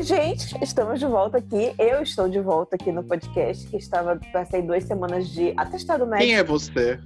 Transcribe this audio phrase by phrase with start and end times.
[0.00, 1.74] Oi, gente, estamos de volta aqui.
[1.78, 6.26] Eu estou de volta aqui no podcast, que estava, passei duas semanas de atestado médico.
[6.26, 6.98] Quem é você?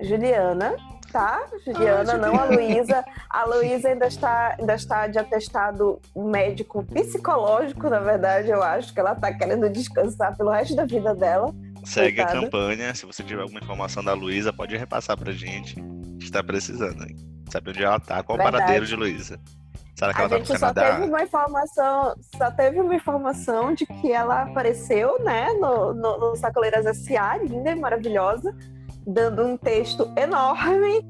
[0.00, 0.74] Juliana,
[1.12, 1.46] tá?
[1.64, 3.04] Juliana, Ah, não a Luísa.
[3.30, 8.98] A Luísa ainda está, ainda está de atestado médico psicológico, na verdade, eu acho que
[8.98, 11.54] ela está querendo descansar pelo resto da vida dela.
[11.84, 12.44] Segue a Coitada.
[12.44, 12.92] campanha.
[12.92, 15.78] Se você tiver alguma informação da Luísa, pode repassar pra gente.
[15.78, 15.82] A
[16.18, 17.14] gente tá precisando, hein?
[17.52, 18.20] Sabe onde ela tá?
[18.24, 18.62] Qual o Verdade.
[18.64, 19.38] paradeiro de Luísa?
[20.00, 20.94] Será que A ela tá gente no só Canadá?
[20.96, 26.36] teve uma informação, só teve uma informação de que ela apareceu, né, no, no, no
[26.36, 28.56] Sacoleiras S.A., linda e maravilhosa,
[29.06, 31.04] dando um texto enorme,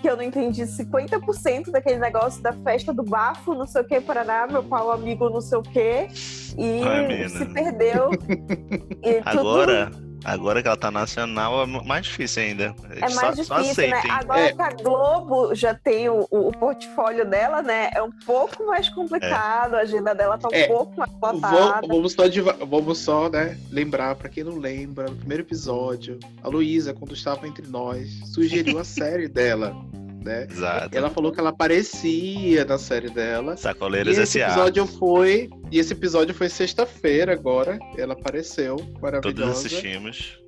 [0.00, 4.00] que eu não entendi 50% daquele negócio da festa do bafo, não sei o que,
[4.00, 6.06] Paraná, meu pau amigo, não sei o que,
[6.56, 8.10] e Ai, se perdeu.
[9.02, 12.74] E tudo- Agora, que ela tá nacional, é mais difícil ainda.
[13.00, 13.92] É Só- mais só difícil, né?
[13.96, 14.10] aceitem.
[14.10, 14.52] Agora É.
[14.52, 17.90] que a Globo já tem o, o- portfólio dela, né?
[17.94, 20.66] É um pouco mais complicado, a agenda dela tá um É.
[20.66, 21.86] pouco mais Vou- lotada.
[21.86, 22.22] vamos só,
[22.66, 27.46] vamos só, né, lembrar, pra quem não lembra, no primeiro episódio, a Luísa, quando estava
[27.46, 29.76] entre nós, sugeriu a série dela,
[30.26, 30.46] né?
[30.50, 30.96] Exato.
[30.96, 33.54] Ela falou que ela aparecia na série dela.
[33.54, 34.48] E Sacoleiras esse S.A.
[34.48, 35.48] episódio foi.
[35.70, 37.78] E esse episódio foi sexta-feira agora.
[37.96, 39.52] Ela apareceu, Todos maravilhosa.
[39.52, 40.38] assistimos.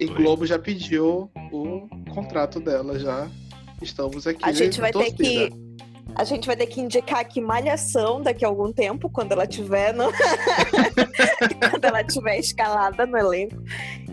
[0.00, 0.16] E Foi.
[0.16, 3.28] Globo já pediu o contrato dela, já.
[3.82, 4.40] Estamos aqui.
[4.42, 5.50] A gente vai ter torcida.
[5.50, 5.85] que.
[6.16, 9.92] A gente vai ter que indicar aqui Malhação daqui a algum tempo, quando ela tiver
[9.92, 10.04] no...
[11.70, 13.56] quando ela tiver escalada no elenco.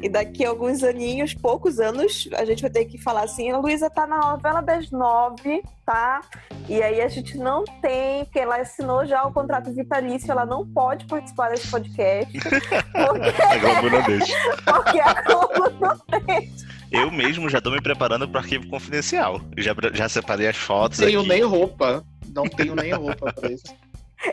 [0.02, 3.58] E daqui a alguns aninhos, poucos anos, a gente vai ter que falar assim, a
[3.58, 6.20] Luísa tá na novela das nove, tá?
[6.68, 10.68] E aí a gente não tem, porque ela assinou já o contrato vitalício, ela não
[10.68, 12.76] pode participar desse podcast, porque,
[13.44, 14.36] A Globo não deixa.
[14.66, 16.74] porque a Globo não deixa.
[16.94, 19.42] Eu mesmo já tô me preparando pro arquivo confidencial.
[19.58, 21.30] Eu Já, já separei as fotos Não tenho aqui.
[21.30, 22.04] nem roupa.
[22.34, 23.64] Não tenho nem roupa pra isso.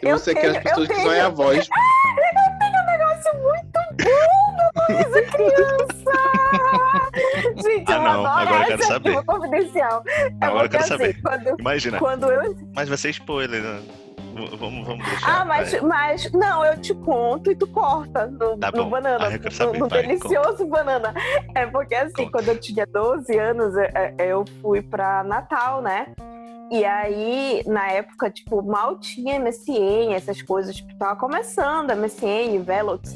[0.03, 1.69] Eu você quer tenho- as pessoas eu que só é a voz.
[2.87, 6.13] negócio muito bom da Luísa criança!
[7.69, 9.25] Gente, Ah, eu não, agora eu quero saber.
[9.25, 10.05] confidencial.
[10.07, 11.21] É Agora eu quero assim, saber.
[11.23, 11.99] Quando, Imagina.
[11.99, 12.57] quando eu.
[12.75, 13.81] Mas vai ser spoiler, né?
[14.35, 15.41] Vamos, vamos deixar.
[15.41, 15.81] Ah, mas, vai.
[15.81, 16.33] mas.
[16.33, 19.27] Não, eu te conto e tu corta no, Tá no banana.
[19.27, 21.15] Ah, no, saber, no vai, delicioso banana.
[21.55, 22.31] É porque, assim, Conta.
[22.31, 26.07] quando eu tinha 12 anos, eu, eu fui pra Natal, né?
[26.71, 33.13] E aí, na época, tipo, mal tinha MSN, essas coisas, tipo, tava começando MSN, Velox,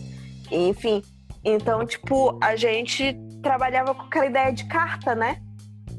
[0.51, 1.03] enfim.
[1.45, 5.41] Então, tipo, a gente trabalhava com aquela ideia de carta, né?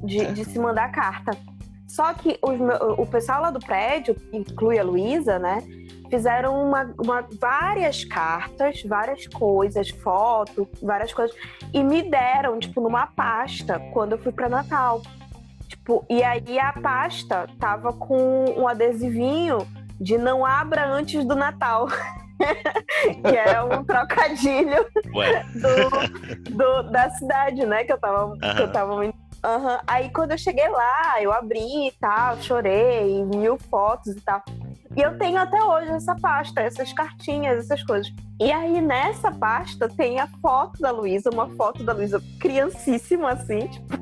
[0.04, 1.32] De, de se mandar carta.
[1.96, 2.60] Só que os
[3.00, 5.64] o pessoal lá do prédio, que inclui a Luísa, né?
[6.10, 11.36] Fizeram uma, uma- várias cartas, várias coisas, foto, várias coisas,
[11.74, 15.02] e me deram, tipo, numa pasta quando eu fui pra Natal.
[15.70, 19.60] Tipo, e aí a pasta tava com um adesivinho
[20.00, 21.88] de não abra antes do Natal.
[23.26, 24.86] que é um trocadilho
[25.56, 27.86] do, do- da cidade, né?
[27.86, 28.38] Que eu tava.
[28.38, 28.96] Que eu tava
[29.46, 29.80] Aham.
[29.86, 34.44] Aí quando eu cheguei lá, eu abri e tal, chorei, mil fotos e tal.
[34.98, 38.12] E eu tenho até hoje essa pasta, essas cartinhas, essas coisas.
[38.40, 43.68] E aí nessa pasta tem a foto da Luísa, uma foto da Luísa criancíssima, assim,
[43.68, 43.98] tipo,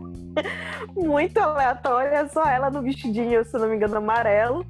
[0.95, 4.65] muito aleatória, só ela no vestidinho, se não me engano, amarelo.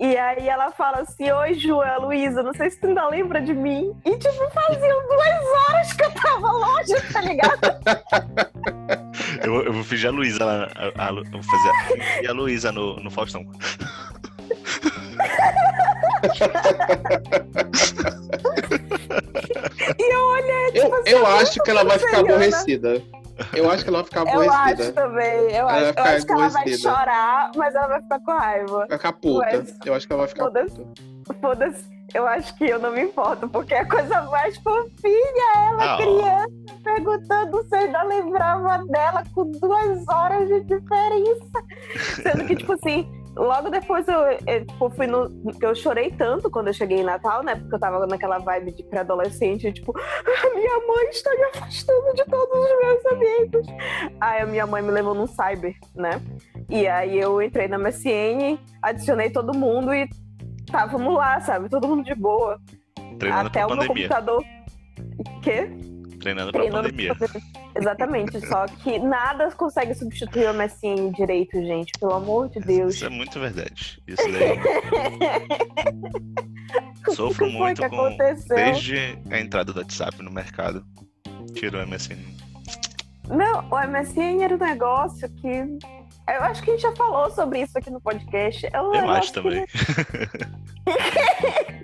[0.00, 3.06] E aí ela fala assim, oi Ju, é a Luísa, não sei se tu ainda
[3.08, 3.94] lembra de mim.
[4.06, 7.60] E tipo, faziam duas horas que eu tava longe, tá ligado?
[9.42, 10.68] eu, eu vou fingir a Luísa lá.
[10.74, 13.44] A, a, eu vou fazer a, e a Luísa no, no Faustão.
[19.98, 23.02] E eu olhei, Eu, tipo assim, eu acho que ela vai ficar aborrecida.
[23.52, 24.92] Eu acho que ela vai ficar eu acho aborrecida.
[24.92, 26.90] também, eu Ela acho, vai eu acho que ela vai aborrecida.
[26.90, 28.78] chorar, mas ela vai ficar com raiva.
[28.88, 29.46] Vai ficar puta.
[29.58, 30.76] Mas- Eu acho que ela vai ficar Foda-se.
[30.76, 31.34] puta.
[31.40, 31.84] Foda-se,
[32.14, 35.94] eu acho que eu não me importo, porque é a coisa mais fofinha, ela Ah,
[35.94, 35.96] ó.
[35.96, 41.64] criança, perguntando se eu ainda lembrava dela com duas horas de diferença.
[42.22, 43.06] Sendo que, tipo assim,
[43.36, 45.28] logo depois eu, eu, tipo, fui no.
[45.60, 47.56] eu chorei tanto quando eu cheguei em Natal, né?
[47.56, 52.24] Porque eu tava naquela vibe de pré-adolescente, tipo, a minha mãe está me afastando de
[52.26, 53.66] todos os meus amigos.
[54.20, 56.22] Aí a minha mãe me levou num cyber, né?
[56.70, 60.08] E aí eu entrei na MSN, adicionei todo mundo e
[60.74, 61.68] estávamos lá, sabe?
[61.68, 62.60] Todo mundo de boa.
[63.18, 64.08] Treinando Até pra o meu pandemia.
[64.08, 64.44] computador.
[65.42, 65.70] Quê?
[66.20, 67.14] Treinando pra Treinando pandemia.
[67.14, 67.64] pra pandemia.
[67.76, 68.46] Exatamente.
[68.46, 71.92] Só que nada consegue substituir o MSN direito, gente.
[71.98, 72.94] Pelo amor de Deus.
[72.94, 74.02] Isso é muito verdade.
[74.06, 74.58] Isso daí.
[77.14, 77.86] Sofro muito com.
[77.86, 78.56] aconteceu?
[78.56, 80.84] Desde a entrada do WhatsApp no mercado.
[81.54, 82.16] Tirou o MSN.
[83.28, 85.78] Não, o MSN era um negócio que.
[86.26, 88.66] Eu acho que a gente já falou sobre isso aqui no podcast.
[88.72, 89.66] É um Eu acho também.
[89.66, 89.76] Que,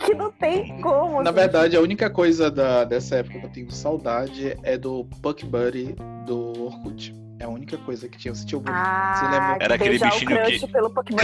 [0.06, 1.22] que não tem como.
[1.22, 1.38] Na assim.
[1.38, 5.94] verdade, a única coisa da, dessa época que eu tenho saudade é do Puck Buddy
[6.26, 7.14] do Orkut.
[7.38, 8.34] É a única coisa que tinha.
[8.34, 9.56] Você tinha Você Ah, lembra?
[9.64, 11.19] Era aquele bichinho o crush que- pelo Pokémon.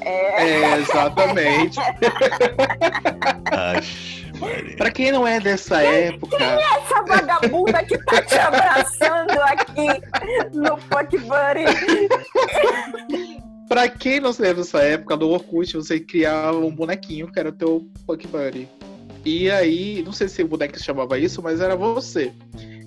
[0.00, 1.78] É, É, exatamente.
[3.52, 3.80] Ai.
[4.76, 9.86] Pra quem não é dessa época, essa vagabunda que tá te abraçando aqui
[10.54, 11.36] no Pokémon.
[13.68, 17.48] pra quem não se lembra dessa época, do Orkut, você criava um bonequinho que era
[17.48, 18.68] o teu Puck Buddy.
[19.24, 22.32] E aí, não sei se o boneco se chamava isso, mas era você.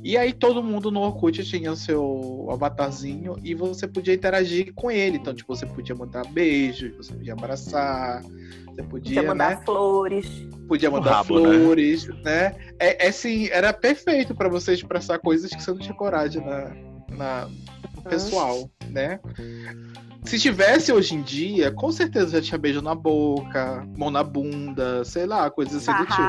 [0.04, 4.90] E aí todo mundo no Orkut tinha o seu avatarzinho e você podia interagir com
[4.90, 5.18] ele.
[5.18, 9.62] Então, tipo, você podia mandar beijo, você podia abraçar, você podia, Podia mandar né?
[9.66, 10.28] flores.
[10.68, 11.60] Podia mandar rabo, né?
[11.60, 12.56] flores, né?
[12.80, 16.72] É, é assim, era perfeito pra você expressar coisas que você não tinha coragem na,
[17.10, 17.50] na
[17.96, 19.19] no pessoal, né?
[20.24, 25.04] Se tivesse hoje em dia, com certeza já tinha beijo na boca, mão na bunda,
[25.04, 26.22] sei lá, coisas assim do tipo.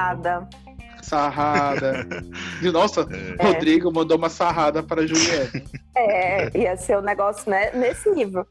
[1.11, 2.07] Sarrada.
[2.07, 2.25] Sarrada.
[2.63, 3.07] E, Nossa,
[3.39, 3.47] É.
[3.47, 5.51] Rodrigo mandou uma sarrada para Juliana.
[5.97, 8.47] É, ia ser um negócio né, nesse nível.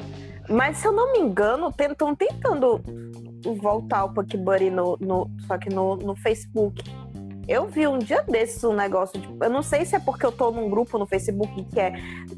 [0.49, 2.81] Mas se eu não me engano, estão tentando
[3.61, 6.83] voltar o Pokébuddy no, no, só que no, no Facebook.
[7.47, 10.31] Eu vi um dia desses um negócio, de, eu não sei se é porque eu
[10.31, 11.93] tô num grupo no Facebook que é,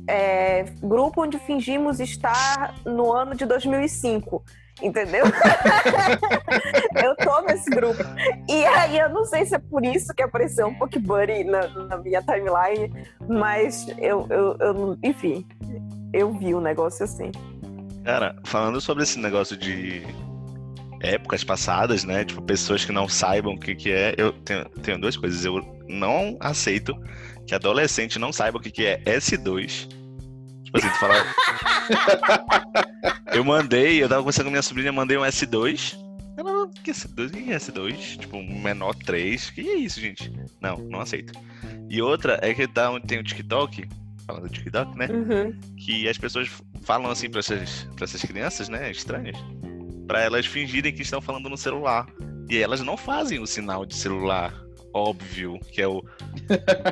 [0.08, 4.42] é, grupo onde fingimos estar no ano de 2005,
[4.82, 5.26] entendeu?
[7.04, 8.04] eu tô nesse grupo.
[8.50, 11.98] E aí eu não sei se é por isso que apareceu um Pokébuddy na, na
[11.98, 12.92] minha timeline,
[13.28, 15.46] mas eu, eu, eu enfim,
[16.14, 17.32] eu vi um negócio assim.
[18.04, 20.04] Cara, falando sobre esse negócio de
[21.02, 22.26] épocas passadas, né?
[22.26, 25.44] Tipo, pessoas que não saibam o que, que é, eu tenho, tenho duas coisas.
[25.46, 26.96] Eu não aceito
[27.46, 30.01] que adolescente não saiba o que, que é S2.
[30.72, 31.14] Tipo assim, tu fala.
[33.34, 35.98] eu mandei, eu tava conversando com minha sobrinha, mandei um S2.
[36.38, 37.28] Ela, que é S2?
[37.28, 38.18] O que é S2?
[38.20, 39.50] Tipo, um menor 3.
[39.50, 40.32] O que é isso, gente?
[40.62, 41.34] Não, não aceito.
[41.90, 43.88] E outra é que tá, tem o TikTok,
[44.26, 45.08] falando do TikTok, né?
[45.08, 45.60] Uhum.
[45.78, 46.50] que as pessoas
[46.84, 49.38] falam assim pra essas, pra essas crianças, né, estranhas,
[50.08, 52.08] pra elas fingirem que estão falando no celular.
[52.50, 54.54] E elas não fazem o sinal de celular
[54.94, 56.02] óbvio, que é o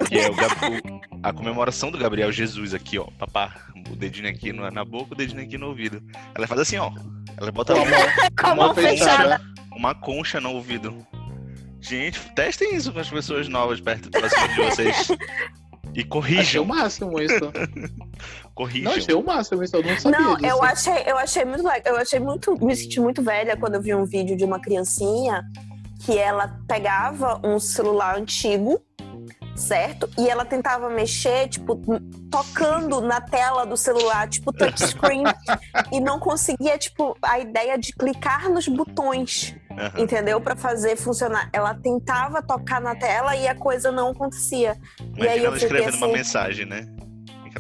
[0.07, 3.56] que é o, o- a comemoração do Gabriel Jesus aqui, ó, papá,
[3.92, 6.01] o dedinho aqui na, na boca, o dedinho aqui no ouvido.
[6.36, 6.92] Ela faz assim, ó.
[7.38, 8.00] Ela bota Com a mão,
[8.40, 9.42] Com a mão mão fechada.
[9.72, 11.06] uma concha no ouvido.
[11.81, 15.07] Gente, testem isso com as pessoas novas perto de vocês.
[15.10, 17.52] E achei corrijam, o máximo isso.
[18.54, 18.92] corrijam.
[18.92, 20.45] Não, achei o máximo isso, eu não sabia Não, disso.
[20.48, 21.95] eu achei, eu achei muito legal.
[21.95, 22.54] Eu achei muito.
[22.66, 25.42] Me senti muito velha quando eu vi um vídeo de uma criancinha
[26.00, 28.81] que ela pegava um celular antigo,
[29.56, 30.10] certo?
[30.18, 31.78] E ela tentava mexer, tipo,
[32.31, 35.24] tocando na tela do celular, tipo, touchscreen,
[35.92, 39.92] e não conseguia, tipo, a ideia de clicar nos botões, Aham.
[40.01, 40.40] entendeu?
[40.40, 41.50] Pra fazer funcionar.
[41.51, 44.78] Ela tentava tocar na tela e a coisa não acontecia.
[45.18, 46.88] E aí Imagina eu ela escrevendo uma assim- mensagem, né?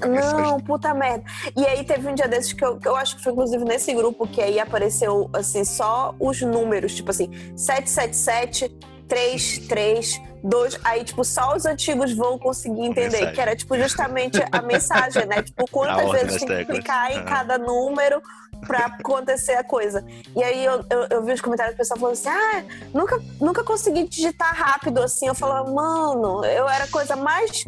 [0.07, 1.23] Não, puta merda.
[1.55, 3.93] E aí teve um dia desses que eu, que eu acho que foi inclusive nesse
[3.93, 8.69] grupo que aí apareceu assim só os números, tipo assim, 777
[9.09, 13.33] 332, aí tipo só os antigos vão conseguir entender, mensagem.
[13.33, 15.41] que era tipo justamente a mensagem, né?
[15.41, 16.77] Tipo, quantas vezes tem que teclas.
[16.77, 17.25] clicar em Aham.
[17.25, 18.21] cada número
[18.67, 20.05] pra acontecer a coisa.
[20.35, 23.63] E aí eu, eu, eu vi os comentários do pessoal falando assim: ah, nunca, nunca
[23.63, 25.27] consegui digitar rápido assim.
[25.27, 27.65] Eu falava, mano, eu era a coisa mais.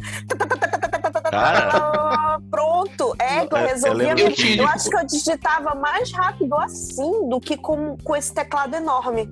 [1.31, 2.39] Cara.
[2.50, 4.15] Pronto, é, que eu Eu- eu resolvia.
[4.57, 9.27] Eu acho que eu digitava mais rápido assim do que com, com esse teclado enorme.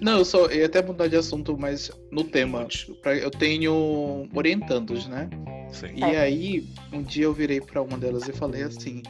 [0.00, 2.66] Não, eu só ia até mudar de assunto, mas no tema.
[3.02, 5.28] Pra- Eu tenho orientandos, né?
[5.72, 5.92] Sim.
[5.96, 9.02] E aí, um dia eu virei pra uma delas e falei assim.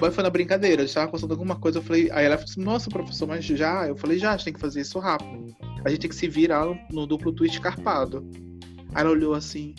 [0.00, 2.10] Mas foi na brincadeira, a gente tava conversando alguma coisa, eu falei.
[2.12, 3.86] Aí ela falou assim, nossa, professor, mas já?
[3.86, 5.54] Eu falei, já, a gente tem que fazer isso rápido.
[5.84, 8.28] A gente tem que se virar no, no duplo twist carpado.
[8.92, 9.72] Aí ela olhou assim.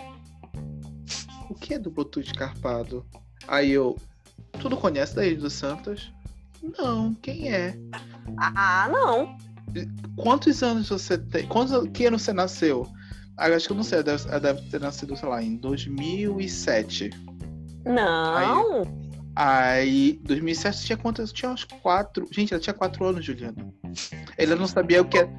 [1.50, 3.06] O que é duplo twist carpado?
[3.48, 3.98] Aí eu.
[4.60, 6.12] Tu não conhece daí dos Santos?
[6.78, 7.78] Não, quem é?
[8.38, 9.38] Ah, não.
[10.16, 11.46] Quantos anos você tem?
[11.48, 12.88] Quantos, que ano você nasceu?
[13.38, 15.58] Ah, acho que eu não sei, ela deve, ela deve ter nascido, sei lá, em
[15.58, 17.10] 2007.
[17.86, 18.84] Não.
[19.36, 21.34] Aí, 2007 tinha quantos?
[21.34, 22.26] Tinha uns quatro.
[22.32, 23.74] Gente, ela tinha quatro anos, Juliana.
[24.38, 25.30] Ela não sabia o que é.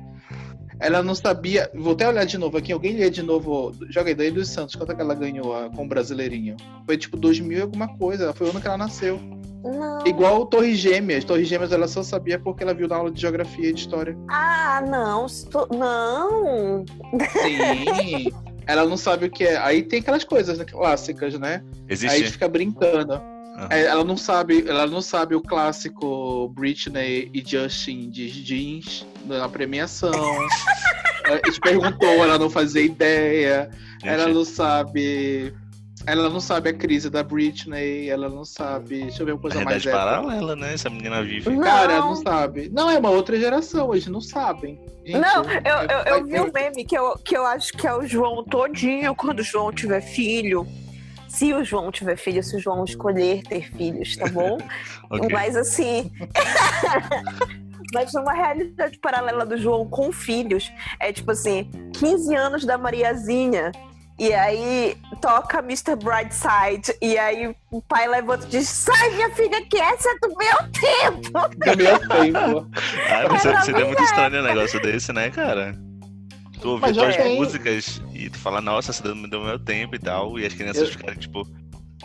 [0.79, 1.71] Ela não sabia.
[1.75, 2.73] Vou até olhar de novo aqui.
[2.73, 3.73] Alguém lê de novo.
[3.89, 4.75] Joga aí daí dos Santos.
[4.75, 6.57] Quanto é que ela ganhou ah, com o Brasileirinho?
[6.85, 8.33] Foi tipo 2000 e alguma coisa.
[8.33, 9.19] Foi o ano que ela nasceu.
[9.65, 10.07] Não.
[10.07, 11.25] Igual Torres Gêmeas.
[11.25, 14.17] Torres Gêmeas ela só sabia porque ela viu na aula de geografia e de história.
[14.29, 15.27] Ah, não.
[15.77, 16.85] Não.
[17.43, 18.33] Sim.
[18.67, 19.57] ela não sabe o que é.
[19.57, 21.63] Aí tem aquelas coisas né, clássicas, né?
[21.65, 22.33] Aí a gente Existe.
[22.33, 23.21] fica brincando.
[23.71, 29.49] É, Ela não sabe, ela não sabe o clássico Britney e Justin de jeans na
[29.49, 30.13] premiação.
[31.27, 33.69] A gente perguntou, ela não fazia ideia.
[34.01, 35.53] Gente, Ela não sabe.
[36.07, 39.03] Ela não sabe a crise da Britney, ela não sabe.
[39.03, 39.97] Deixa eu ver uma coisa mais épica.
[39.97, 40.75] paralela, né?
[40.75, 41.51] Essa menina vive.
[41.51, 41.63] Não.
[41.65, 42.71] Cara, não sabe.
[42.73, 44.79] Não, é uma outra geração, eles não sabem.
[45.05, 47.95] Gente, Não, eu, eu, eu vi um meme que eu, que eu acho que é
[47.95, 50.65] o João todinho quando o João tiver filho.
[51.29, 54.59] Se o João tiver filho, se o João escolher ter filhos, tá bom?
[55.31, 56.11] Mas assim.
[57.95, 63.71] Mas numa realidade paralela do João com filhos, é tipo assim, 15 anos da Mariazinha.
[64.19, 65.95] E aí toca Mr.
[65.95, 66.97] Brightside.
[67.03, 70.57] E aí o pai levanta e diz: Sai, minha filha, que essa é do meu
[70.73, 71.49] tempo!
[71.49, 72.71] Do meu tempo.
[73.09, 75.77] Ah, mas Cara, seria muito estranho um negócio desse, né, cara?
[76.61, 77.37] Tu ouvir tem.
[77.37, 80.83] músicas e tu fala, nossa, essa me deu meu tempo e tal, e as crianças
[80.89, 81.47] Eu- ficarem tipo,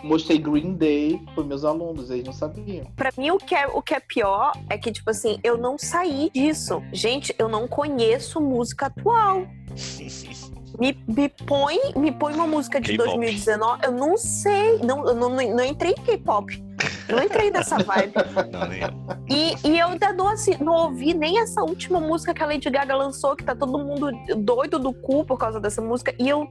[0.03, 2.85] Mostrei Green Day pros meus alunos, eles não sabiam.
[2.95, 5.77] Pra mim, o que, é, o que é pior é que, tipo assim, eu não
[5.77, 6.81] saí disso.
[6.91, 9.45] Gente, eu não conheço música atual.
[10.79, 13.09] Me, me põe me põe uma música de K-pop.
[13.09, 14.77] 2019, eu não sei.
[14.79, 16.63] Não, eu não, não, não entrei em K-pop.
[17.07, 18.13] Não entrei nessa vibe.
[18.51, 18.89] não, nem eu.
[19.27, 22.69] E, e eu ainda não, assim, não ouvi nem essa última música que a Lady
[22.69, 26.13] Gaga lançou, que tá todo mundo doido do cu por causa dessa música.
[26.19, 26.49] E eu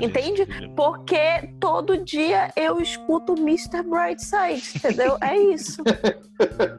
[0.00, 0.46] Entende?
[0.74, 3.82] porque todo dia eu escuto Mr.
[3.82, 5.16] Brightside, entendeu?
[5.20, 5.82] É isso.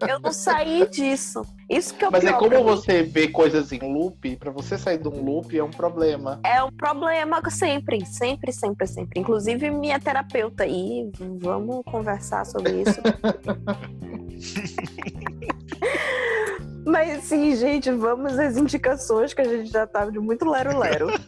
[0.08, 1.42] Eu não saí disso.
[1.68, 5.00] Isso que é o Mas é como você vê coisas em loop, pra você sair
[5.00, 6.40] de um loop é um problema.
[6.46, 9.20] É um problema sempre, sempre, sempre, sempre.
[9.20, 11.10] Inclusive minha terapeuta aí,
[11.40, 13.02] vamos conversar sobre isso.
[16.88, 21.10] Mas sim, gente, vamos às indicações que a gente já tava de muito lero-lero.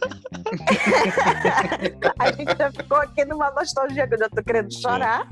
[2.18, 5.28] a gente já ficou aqui numa nostalgia que eu já tô querendo chorar.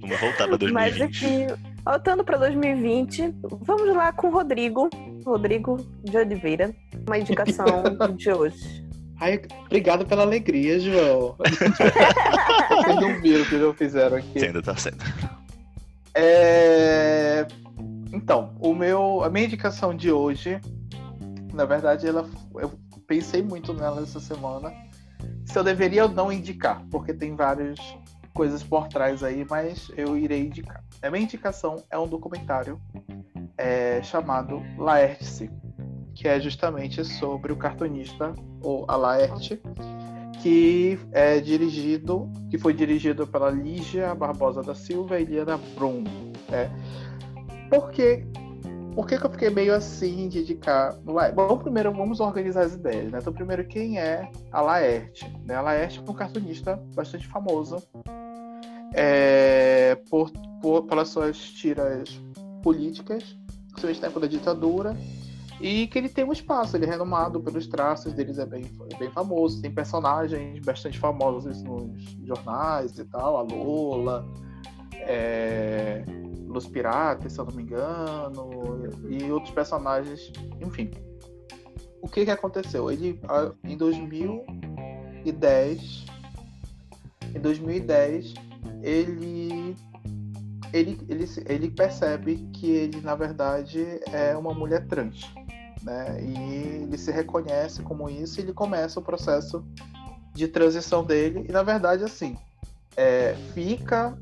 [0.00, 1.04] Vamos voltar pra Mas 2020.
[1.04, 1.46] enfim,
[1.84, 4.90] voltando para 2020, vamos lá com o Rodrigo.
[5.24, 6.74] Rodrigo de Oliveira,
[7.06, 7.66] uma indicação
[8.16, 8.84] de hoje.
[9.20, 11.36] Ai, obrigado pela alegria, João.
[12.68, 14.40] Vocês não viram o que eu fizeram aqui.
[14.40, 15.04] Você ainda tá sendo.
[16.14, 17.46] É,
[18.12, 20.60] Então, o meu, a minha indicação de hoje,
[21.52, 22.72] na verdade, ela, eu
[23.06, 24.72] pensei muito nela essa semana.
[25.44, 27.78] Se eu deveria ou não indicar, porque tem várias
[28.34, 30.84] coisas por trás aí, mas eu irei indicar.
[31.02, 32.80] A minha indicação é um documentário
[33.56, 35.50] é, chamado Laerte,
[36.14, 39.60] que é justamente sobre o cartunista, ou a Laerte,
[40.40, 46.04] que é dirigido, que foi dirigido pela Lígia Barbosa da Silva e Liana Brum.
[46.48, 46.70] né?
[47.68, 48.24] Por quê?
[48.94, 50.96] Por que, que eu fiquei meio assim de indicar?
[51.34, 53.18] Bom, primeiro vamos organizar as ideias, né?
[53.20, 55.24] Então, primeiro, quem é a Laerte?
[55.46, 55.54] Né?
[55.54, 57.80] A Laerte é um cartunista bastante famoso
[58.94, 62.20] é, por, por- pelas suas tiras
[62.62, 63.22] políticas,
[63.68, 64.96] principalmente na época da ditadura,
[65.60, 68.96] e que ele tem um espaço, ele é renomado pelos traços deles, é bem, é
[68.96, 74.26] bem famoso, tem personagens bastante famosos nos jornais e tal, a Lola,
[74.92, 76.04] é,
[76.48, 78.50] Los Piratas, se eu não me engano,
[79.08, 80.90] e outros personagens, enfim.
[82.00, 82.90] O que que aconteceu?
[82.90, 83.20] Ele,
[83.64, 86.06] em 2010,
[87.34, 88.34] em 2010,
[88.82, 89.76] ele
[90.72, 95.32] ele, ele, ele percebe que ele, na verdade, é uma mulher trans.
[95.82, 96.22] Né?
[96.22, 99.64] E ele se reconhece como isso e ele começa o processo
[100.34, 101.46] de transição dele.
[101.48, 102.36] E, na verdade, assim,
[102.96, 104.16] é, fica.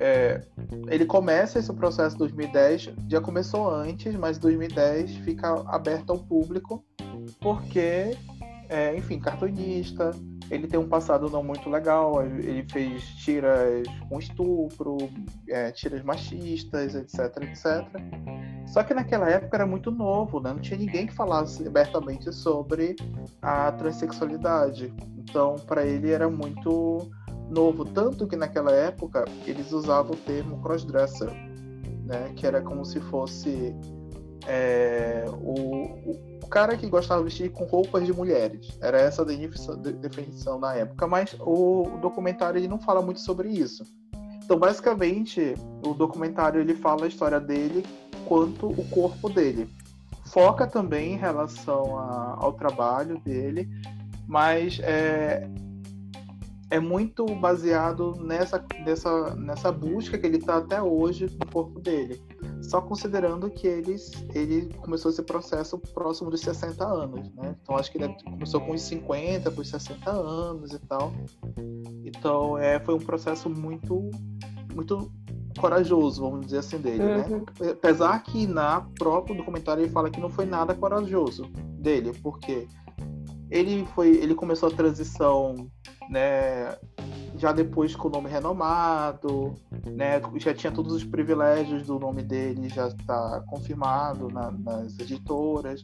[0.00, 0.42] É,
[0.88, 6.84] ele começa esse processo em 2010, já começou antes, mas 2010 fica aberto ao público,
[7.40, 8.16] porque,
[8.68, 10.10] é, enfim, cartunista,
[10.50, 14.96] ele tem um passado não muito legal, ele fez tiras com estupro,
[15.48, 17.86] é, tiras machistas, etc, etc.
[18.66, 20.52] Só que naquela época era muito novo, né?
[20.52, 22.96] Não tinha ninguém que falasse abertamente sobre
[23.40, 24.92] a transexualidade.
[25.16, 27.10] Então, para ele era muito
[27.52, 31.30] novo, tanto que naquela época eles usavam o termo crossdresser,
[32.04, 32.32] né?
[32.34, 33.74] Que era como se fosse
[34.46, 38.76] é, o, o cara que gostava de vestir com roupas de mulheres.
[38.80, 41.06] Era essa a definição, de- definição na época.
[41.06, 43.84] Mas o, o documentário ele não fala muito sobre isso.
[44.44, 45.54] Então, basicamente,
[45.86, 47.84] o documentário ele fala a história dele
[48.26, 49.68] quanto o corpo dele.
[50.26, 53.68] Foca também em relação a- ao trabalho dele,
[54.26, 55.48] mas é,
[56.72, 62.18] é muito baseado nessa, nessa, nessa busca que ele está até hoje no corpo dele.
[62.62, 63.94] Só considerando que ele,
[64.34, 67.54] ele começou esse processo próximo dos 60 anos, né?
[67.62, 71.12] Então acho que ele começou com uns 50 para os 60 anos e tal.
[72.06, 74.10] Então é, foi um processo muito,
[74.74, 75.12] muito
[75.58, 77.16] corajoso, vamos dizer assim, dele, Uhum.
[77.18, 77.70] né?
[77.70, 81.44] Apesar que na próprio documentário ele fala que não foi nada corajoso,
[81.78, 82.66] dele, porque
[83.50, 85.70] ele foi, ele começou a transição,
[86.12, 86.76] né,
[87.38, 89.54] já depois com o nome renomado,
[89.86, 95.82] né, já tinha todos os privilégios do nome dele, já está confirmado na, nas editoras.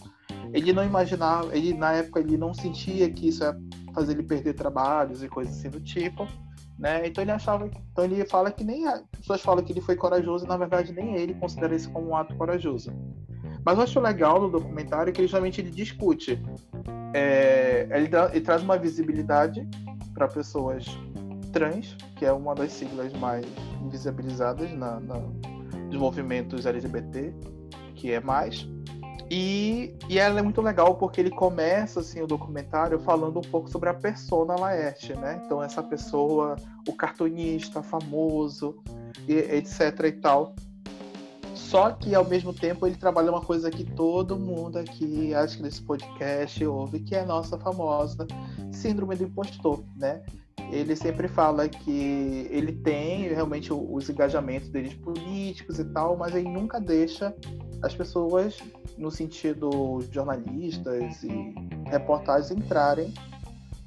[0.52, 3.58] Ele não imaginava, ele na época ele não sentia que isso ia
[3.94, 6.28] fazer ele perder trabalhos e coisas assim do tipo,
[6.78, 7.06] né?
[7.06, 10.44] Então ele achava, então ele fala que nem as pessoas falam que ele foi corajoso,
[10.44, 12.92] e na verdade nem ele considera isso como um ato corajoso.
[13.64, 16.40] Mas eu acho legal no documentário que justamente ele discute,
[17.14, 19.66] é, ele, dá, ele traz uma visibilidade
[20.18, 20.84] para pessoas
[21.52, 23.46] trans, que é uma das siglas mais
[23.80, 25.22] invisibilizadas na, na,
[25.96, 27.32] movimentos LGBT,
[27.94, 28.68] que é mais.
[29.30, 33.70] E, e ela é muito legal porque ele começa assim o documentário falando um pouco
[33.70, 35.40] sobre a persona Laerte, né?
[35.44, 36.56] Então essa pessoa,
[36.88, 38.82] o cartunista famoso,
[39.28, 40.54] e, etc e tal.
[41.68, 45.62] Só que ao mesmo tempo ele trabalha uma coisa que todo mundo aqui, acho que
[45.62, 48.26] nesse podcast ouve, que é a nossa famosa
[48.72, 50.22] síndrome do impostor, né?
[50.72, 56.48] Ele sempre fala que ele tem realmente os engajamentos deles políticos e tal, mas ele
[56.48, 57.34] nunca deixa
[57.82, 58.56] as pessoas,
[58.96, 63.12] no sentido jornalistas e reportagens, entrarem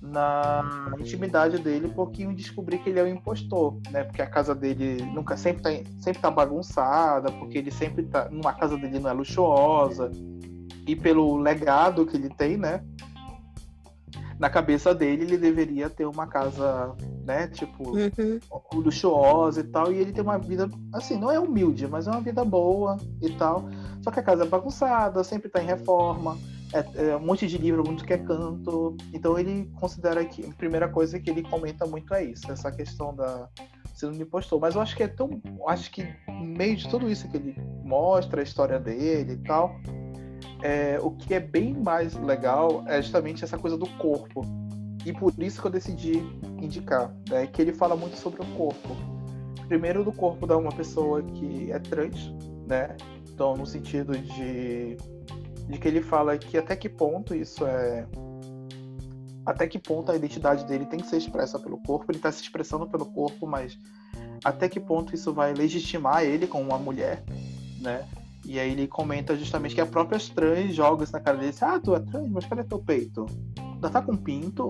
[0.01, 4.03] na intimidade dele um pouquinho descobrir que ele é um impostor, né?
[4.03, 8.53] Porque a casa dele nunca sempre tá, sempre tá bagunçada, porque ele sempre tá numa
[8.53, 10.11] casa dele não é luxuosa
[10.87, 12.83] e pelo legado que ele tem, né?
[14.39, 17.47] Na cabeça dele ele deveria ter uma casa, né?
[17.47, 18.39] Tipo uhum.
[18.73, 22.21] luxuosa e tal, e ele tem uma vida assim não é humilde, mas é uma
[22.21, 23.69] vida boa e tal.
[24.01, 26.35] Só que a casa é bagunçada, sempre tá em reforma
[26.73, 28.95] é, é, um monte de livro, muito que é canto.
[29.13, 33.15] Então ele considera que a primeira coisa que ele comenta muito é isso, essa questão
[33.15, 33.49] da
[33.93, 34.59] síndrome do impostor.
[34.59, 35.41] Mas eu acho que é tão.
[35.67, 39.75] Acho que no meio de tudo isso que ele mostra, a história dele e tal,
[40.61, 44.45] é, o que é bem mais legal é justamente essa coisa do corpo.
[45.05, 46.19] E por isso que eu decidi
[46.61, 48.95] indicar, né, que ele fala muito sobre o corpo.
[49.67, 52.31] Primeiro do corpo de uma pessoa que é trans,
[52.67, 52.95] né?
[53.33, 54.97] Então, no sentido de
[55.71, 58.05] de que ele fala que até que ponto isso é.
[59.45, 62.43] Até que ponto a identidade dele tem que ser expressa pelo corpo, ele está se
[62.43, 63.79] expressando pelo corpo, mas
[64.43, 67.23] até que ponto isso vai legitimar ele como uma mulher,
[67.79, 68.05] né?
[68.45, 71.79] E aí ele comenta justamente que a própria trans joga isso na cara dele, ah,
[71.79, 73.25] tu é trans, mas cadê teu peito?
[73.57, 74.69] Ainda tá com pinto?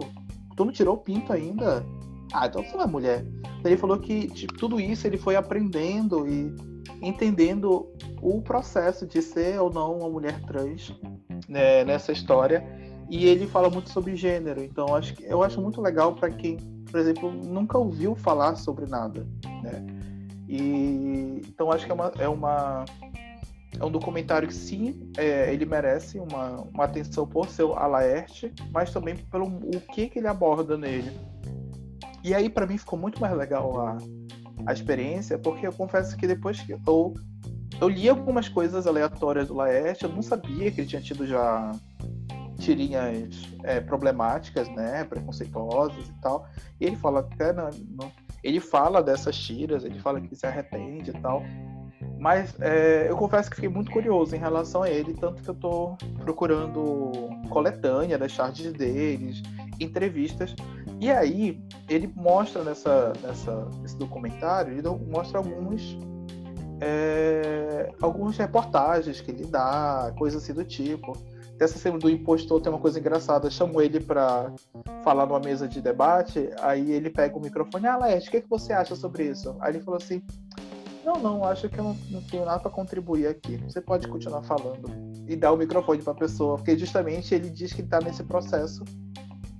[0.56, 1.84] Tu não tirou o pinto ainda?
[2.32, 3.26] Ah, então tu não é mulher.
[3.66, 6.56] Ele falou que tipo, tudo isso ele foi aprendendo e
[7.02, 7.88] entendendo
[8.22, 10.96] o processo de ser ou não uma mulher trans
[11.48, 12.64] né, nessa história.
[13.10, 14.64] E ele fala muito sobre gênero.
[14.64, 16.58] Então acho que, eu acho muito legal para quem,
[16.90, 19.28] por exemplo, nunca ouviu falar sobre nada.
[19.64, 19.86] Né?
[20.48, 22.86] E, então acho que é uma, é uma
[23.80, 28.92] é um documentário que sim, é, ele merece uma, uma atenção por seu Alaerte, mas
[28.92, 31.12] também pelo o que, que ele aborda nele.
[32.24, 33.98] E aí, para mim, ficou muito mais legal a,
[34.66, 37.14] a experiência, porque eu confesso que depois que eu,
[37.80, 41.72] eu li algumas coisas aleatórias do Laerte, eu não sabia que ele tinha tido já
[42.60, 46.48] tirinhas é, problemáticas, né, preconceituosas e tal.
[46.80, 48.12] E ele fala até não, não,
[48.44, 51.44] ele fala dessas tiras, ele fala que se arrepende e tal.
[52.20, 55.56] Mas é, eu confesso que fiquei muito curioso em relação a ele, tanto que eu
[55.56, 57.12] estou procurando
[57.50, 59.42] coletânea das charges deles,
[59.80, 60.56] entrevistas.
[61.02, 61.60] E aí,
[61.90, 65.98] ele mostra nessa, nessa, nesse documentário, ele mostra alguns.
[66.80, 71.18] É, algumas reportagens que ele dá, coisas assim do tipo.
[71.58, 73.50] Dessa cena do impostor tem uma coisa engraçada.
[73.50, 74.54] Chamo ele para
[75.04, 76.52] falar numa mesa de debate.
[76.60, 77.88] Aí ele pega o microfone.
[77.88, 79.56] Ah, Laerte, o que, é que você acha sobre isso?
[79.60, 80.22] Aí ele falou assim:
[81.04, 83.58] Não, não, acho que eu não, não tenho nada para contribuir aqui.
[83.58, 84.88] Você pode continuar falando.
[85.28, 86.58] E dá o microfone para a pessoa.
[86.58, 88.84] Porque justamente ele diz que está nesse processo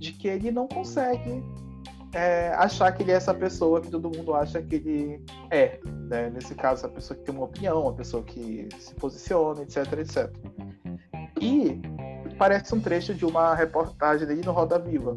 [0.02, 1.42] de que ele não consegue
[2.12, 5.80] é, achar que ele é essa pessoa que todo mundo acha que ele é.
[5.84, 6.28] Né?
[6.30, 10.30] Nesse caso, a pessoa que tem uma opinião, a pessoa que se posiciona, etc, etc.
[11.40, 11.80] E
[12.36, 15.16] parece um trecho de uma reportagem dele no Roda Viva,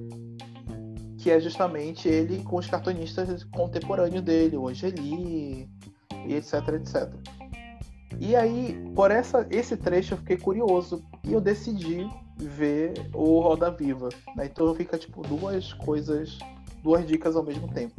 [1.17, 5.67] que é justamente ele com os cartunistas contemporâneos dele, o Angeli,
[6.27, 7.11] e etc, etc.
[8.19, 13.71] E aí, por essa, esse trecho eu fiquei curioso e eu decidi ver o Roda
[13.71, 14.09] Viva.
[14.35, 14.45] Né?
[14.45, 16.37] Então fica tipo duas coisas,
[16.83, 17.95] duas dicas ao mesmo tempo.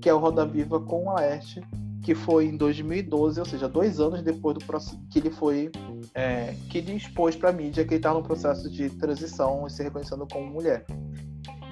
[0.00, 1.60] Que é o Roda Viva com o Laerte,
[2.02, 4.64] que foi em 2012, ou seja, dois anos depois do
[5.10, 5.70] que ele foi.
[6.14, 9.82] É, que ele expôs para mídia que ele está no processo de transição e se
[9.82, 10.84] reconhecendo como mulher.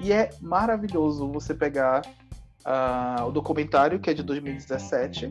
[0.01, 2.01] E é maravilhoso você pegar
[2.65, 5.29] uh, o documentário, que é de 2017,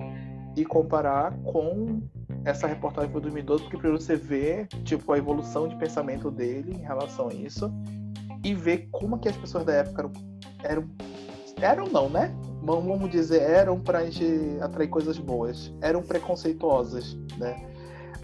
[0.56, 2.02] e comparar com
[2.48, 6.82] essa reportagem foi 2012, porque primeiro você vê, tipo, a evolução de pensamento dele em
[6.82, 7.70] relação a isso
[8.42, 10.12] e ver como que as pessoas da época eram,
[10.62, 10.88] eram,
[11.60, 12.34] eram não, né?
[12.62, 15.72] Vamos dizer, eram gente atrair coisas boas.
[15.82, 17.68] Eram preconceituosas, né?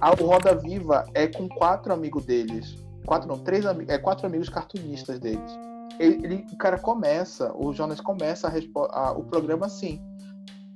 [0.01, 2.83] A Roda Viva é com quatro amigos deles.
[3.05, 3.93] Quatro não, três amigos.
[3.93, 5.53] É quatro amigos cartunistas deles.
[5.99, 10.01] Ele, ele, o cara começa, o Jonas começa a, a, o programa assim.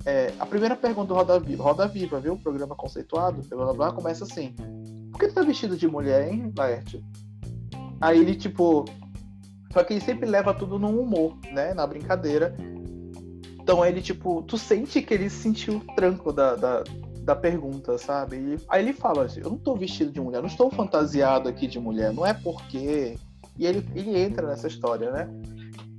[0.04, 2.34] É, a primeira pergunta do Roda Viva, Roda Viva, viu?
[2.34, 4.54] O programa conceituado, blá, blá, blá, começa assim.
[5.11, 7.04] Por que tu tá vestido de mulher, hein, Laerte?
[8.00, 8.84] Aí ele, tipo.
[9.72, 11.74] Só que ele sempre leva tudo no humor, né?
[11.74, 12.56] Na brincadeira.
[13.61, 16.84] Então ele, tipo, tu sente que ele sentiu o tranco da, da,
[17.20, 18.37] da pergunta, sabe?
[18.37, 21.66] E aí ele fala assim, eu não tô vestido de mulher, não estou fantasiado aqui
[21.66, 23.18] de mulher, não é porque.
[23.58, 25.28] E ele, ele entra nessa história, né?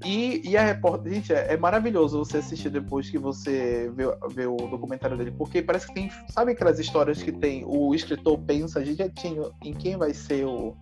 [0.05, 4.45] E, e a repórter, gente, é, é, maravilhoso você assistir depois que você vê, vê,
[4.45, 8.81] o documentário dele, porque parece que tem, sabe aquelas histórias que tem, o escritor pensa,
[8.81, 10.73] tinha em quem vai ser o,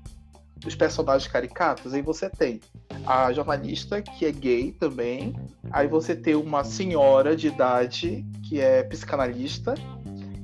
[0.66, 2.62] os personagens caricatos, aí você tem
[3.06, 5.36] a jornalista, que é gay também,
[5.72, 9.74] aí você tem uma senhora de idade, que é psicanalista,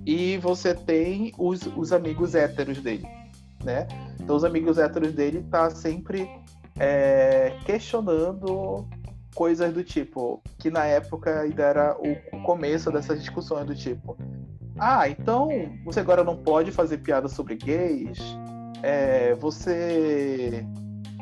[0.06, 3.08] e você tem os, os amigos héteros dele,
[3.64, 3.88] né?
[4.20, 6.30] Então os amigos héteros dele tá sempre
[6.80, 8.88] é, questionando
[9.36, 14.16] coisas do tipo, que na época ainda era o começo dessas discussões do tipo,
[14.78, 15.50] ah, então
[15.86, 18.20] você agora não pode fazer piada sobre gays?
[18.82, 20.66] É, você,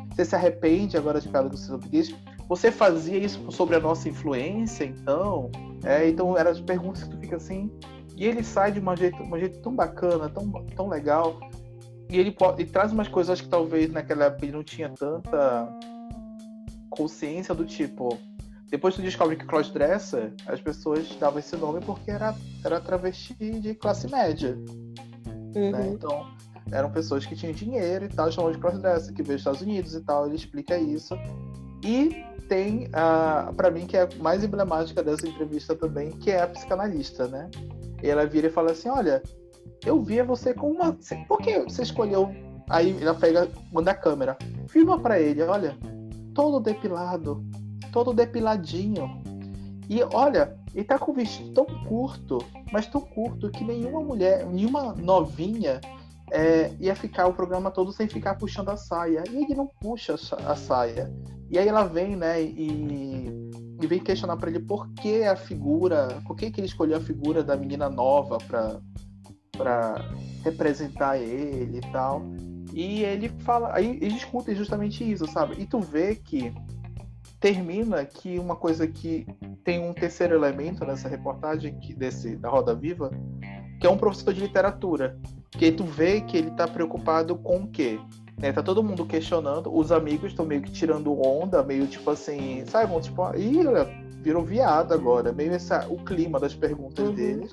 [0.09, 2.15] você se arrepende agora de piada sobre gays?
[2.47, 5.49] Você fazia isso sobre a nossa influência, então?
[5.83, 7.71] É, então eram as perguntas que tu fica assim.
[8.15, 11.39] E ele sai de uma jeito, um jeito tão bacana, tão, tão legal
[12.11, 15.67] e ele, pode, ele traz umas coisas que talvez naquela época ele não tinha tanta
[16.89, 18.19] consciência do tipo.
[18.69, 23.73] Depois tu descobre que crossdresser, as pessoas davam esse nome porque era, era travesti de
[23.75, 24.57] classe média.
[25.55, 25.71] Uhum.
[25.71, 25.89] Né?
[25.93, 26.27] Então,
[26.69, 29.95] eram pessoas que tinham dinheiro e tal, chamavam de crossdresser, que veio dos Estados Unidos
[29.95, 31.15] e tal, ele explica isso.
[31.81, 36.41] E tem, uh, para mim, que é a mais emblemática dessa entrevista também, que é
[36.41, 37.49] a psicanalista, né?
[38.03, 39.23] E ela vira e fala assim: olha,
[39.85, 40.97] eu via você com uma.
[41.27, 42.29] Por que você escolheu?
[42.69, 44.37] Aí ela pega, manda a câmera.
[44.67, 45.77] Filma para ele, olha,
[46.33, 47.43] todo depilado,
[47.91, 49.21] todo depiladinho.
[49.89, 52.37] E olha, ele tá com o vestido tão curto,
[52.71, 55.81] mas tão curto que nenhuma mulher, nenhuma novinha
[56.31, 59.23] é, ia ficar o programa todo sem ficar puxando a saia.
[59.29, 61.11] E ele não puxa a saia.
[61.49, 63.27] E aí ela vem, né, e,
[63.81, 67.01] e vem questionar para ele por que a figura, por que, que ele escolheu a
[67.01, 68.79] figura da menina nova para
[69.61, 69.95] para
[70.43, 72.23] representar ele e tal.
[72.73, 75.61] E ele fala, aí discutem justamente isso, sabe?
[75.61, 76.53] E tu vê que
[77.39, 79.25] termina que uma coisa que
[79.63, 83.11] tem um terceiro elemento nessa reportagem que desse da Roda Viva,
[83.79, 85.17] que é um professor de literatura,
[85.51, 87.99] que tu vê que ele tá preocupado com o quê?
[88.37, 92.63] Né, tá todo mundo questionando, os amigos estão meio que tirando onda, meio tipo assim,
[92.65, 93.59] sabe, tipo, ih,
[94.23, 97.13] virou viado agora, meio essa, o clima das perguntas uhum.
[97.13, 97.51] deles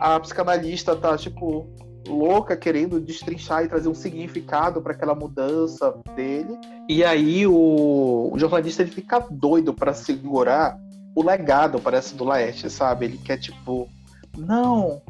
[0.00, 1.66] a psicanalista tá, tipo,
[2.06, 6.56] louca querendo destrinchar e trazer um significado para aquela mudança dele.
[6.88, 10.78] E aí o, o jornalista ele fica doido para segurar
[11.14, 13.06] o legado, parece, do Laerte, sabe?
[13.06, 13.88] Ele quer, tipo,
[14.36, 15.02] não,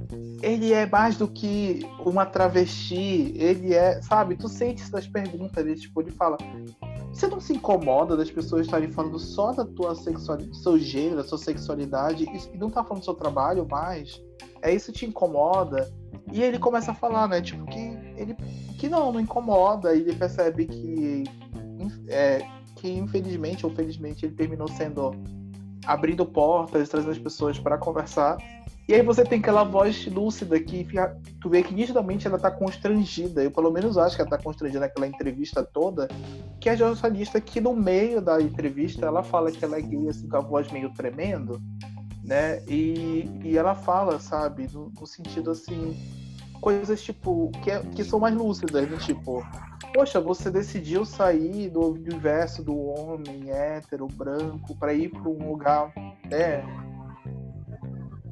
[0.43, 4.37] ele é mais do que uma travesti, ele é, sabe?
[4.37, 6.39] Tu sente essas perguntas, ele, tipo, ele fala,
[7.13, 11.37] você não se incomoda das pessoas estarem falando só da tua sexualidade, seu gênero, sua
[11.37, 12.25] sexualidade,
[12.55, 14.19] e não tá falando do seu trabalho mais?
[14.63, 15.91] É isso te incomoda?
[16.33, 17.41] E ele começa a falar, né?
[17.41, 17.79] Tipo, que
[18.17, 18.37] ele
[18.79, 19.95] que não, não incomoda.
[19.95, 21.25] E ele percebe que,
[22.09, 25.13] é, que infelizmente ou felizmente ele terminou sendo
[25.87, 28.37] abrindo portas, trazendo as pessoas para conversar.
[28.87, 32.51] E aí você tem aquela voz lúcida que fica, tu vê que nitidamente ela tá
[32.51, 33.43] constrangida.
[33.43, 36.09] Eu pelo menos acho que ela tá constrangida naquela entrevista toda,
[36.59, 40.09] que é a jornalista que no meio da entrevista ela fala que ela é gay
[40.09, 41.61] assim com a voz meio tremendo
[42.29, 42.63] né?
[42.69, 45.97] E, e ela fala, sabe, no, no sentido assim,
[46.61, 48.99] coisas tipo, que, é, que são mais lúcidas, né?
[48.99, 49.43] Tipo,
[49.95, 55.91] poxa, você decidiu sair do universo do homem hétero, branco, para ir para um lugar,
[56.31, 56.63] né?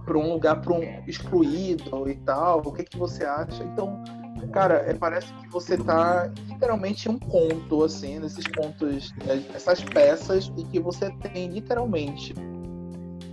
[0.04, 2.60] Para um lugar para um excluído e tal.
[2.64, 3.64] O que que você acha?
[3.64, 4.04] Então,
[4.52, 9.82] cara, é, parece que você tá literalmente em um ponto, assim, nesses pontos, é, essas
[9.82, 12.34] peças, e que você tem literalmente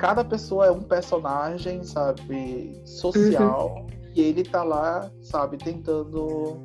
[0.04, 3.88] cada pessoa é um personagem, sabe, social, uhum.
[4.14, 6.58] e ele tá lá, sabe, tentando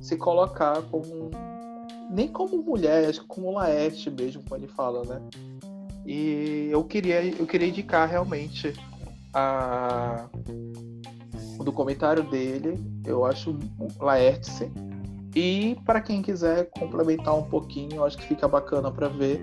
[0.00, 1.30] se colocar como
[2.10, 5.22] nem como mulher, acho que como Laerte mesmo, como ele fala, né?
[6.04, 8.72] E eu queria, eu queria indicar realmente
[9.32, 10.28] a
[11.60, 12.76] o documentário dele,
[13.06, 13.56] eu acho
[14.00, 14.62] Laertes.
[15.36, 19.40] E para quem quiser complementar um pouquinho, eu acho que fica bacana para ver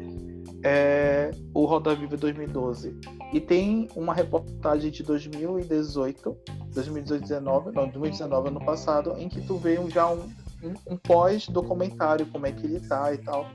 [0.63, 2.95] é o Roda Viva 2012.
[3.33, 6.37] E tem uma reportagem de 2018,
[6.73, 10.29] 2019, não, 2019 ano passado, em que tu vê já um,
[10.63, 13.49] um, um pós-documentário, como é que ele tá e tal,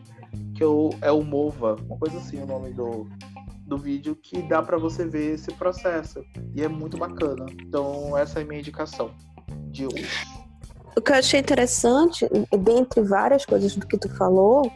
[0.54, 3.06] que é o, é o MOVA, uma coisa assim o nome do,
[3.66, 6.24] do vídeo, que dá para você ver esse processo.
[6.54, 7.46] E é muito bacana.
[7.60, 9.10] Então essa é a minha indicação
[9.70, 10.08] de hoje.
[10.94, 14.70] O que eu achei interessante, dentre várias coisas do que tu falou,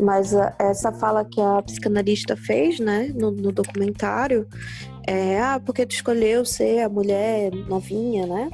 [0.00, 4.46] mas a, essa fala que a psicanalista fez, né, no, no documentário,
[5.06, 8.50] é, ah, porque tu escolheu ser a mulher novinha, né?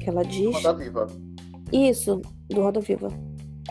[0.00, 0.54] Que ela diz.
[0.56, 1.06] Roda Viva.
[1.72, 3.08] Isso, do Roda Viva.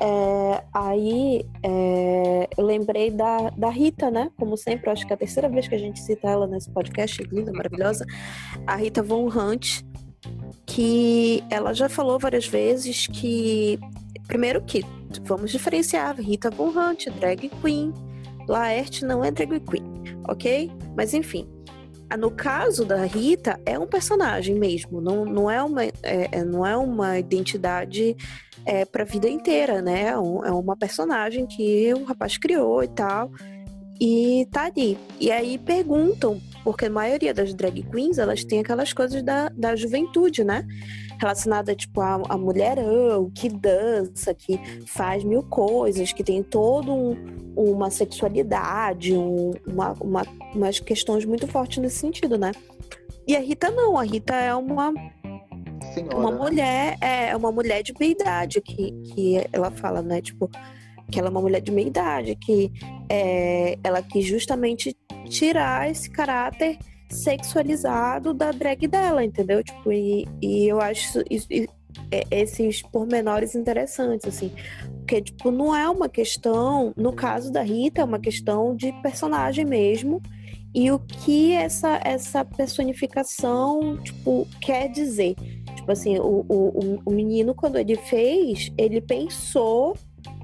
[0.01, 4.31] É, aí é, eu lembrei da, da Rita, né?
[4.37, 7.21] Como sempre, acho que é a terceira vez que a gente cita ela nesse podcast,
[7.23, 8.05] linda, maravilhosa.
[8.65, 9.83] A Rita Von Hunt,
[10.65, 13.77] que ela já falou várias vezes que,
[14.27, 14.83] primeiro que
[15.23, 17.93] vamos diferenciar Rita Von Hunt, drag queen.
[18.47, 19.85] Laerte não é drag queen,
[20.27, 20.69] ok?
[20.95, 21.47] Mas enfim,
[22.17, 26.65] no caso da Rita, é um personagem mesmo, não, não, é, uma, é, é não
[26.65, 28.15] é uma identidade
[28.65, 30.07] é, para a vida inteira, né?
[30.07, 33.31] É, um, é uma personagem que o rapaz criou e tal,
[33.99, 34.97] e tá ali.
[35.19, 39.75] E aí perguntam, porque a maioria das drag queens, elas têm aquelas coisas da, da
[39.75, 40.67] juventude, né?
[41.19, 47.15] Relacionada tipo a, a mulherão que dança, que faz mil coisas, que tem todo um,
[47.55, 50.23] uma sexualidade, um, uma, uma,
[50.53, 52.51] umas questões muito fortes nesse sentido, né?
[53.27, 54.93] E a Rita não, a Rita é uma
[55.93, 56.37] Senhora, uma né?
[56.37, 60.21] mulher, é uma mulher de meia idade que, que ela fala, né?
[60.21, 60.49] Tipo,
[61.11, 62.71] que ela é uma mulher de meia idade, que
[63.09, 64.95] é, ela quis justamente
[65.29, 66.77] tirar esse caráter
[67.13, 69.63] sexualizado da drag dela, entendeu?
[69.63, 71.47] Tipo, e, e eu acho isso,
[72.11, 74.51] é, esses pormenores interessantes, assim.
[74.99, 79.65] Porque, tipo, não é uma questão, no caso da Rita, é uma questão de personagem
[79.65, 80.21] mesmo.
[80.73, 85.35] E o que essa, essa personificação, tipo, quer dizer.
[85.75, 89.95] Tipo assim, o, o, o menino, quando ele fez, ele pensou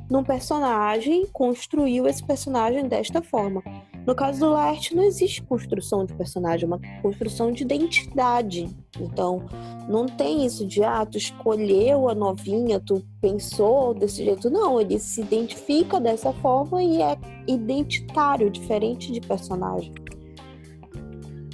[0.10, 3.64] num personagem, construiu esse personagem desta forma.
[4.10, 8.68] No caso do Laerte, não existe construção de personagem, é uma construção de identidade.
[9.00, 9.46] Então,
[9.88, 14.50] não tem isso de, ah, tu escolheu a novinha, tu pensou desse jeito.
[14.50, 17.16] Não, ele se identifica dessa forma e é
[17.48, 19.94] identitário, diferente de personagem.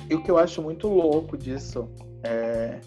[0.10, 1.90] E o que eu acho muito louco disso
[2.24, 2.80] é.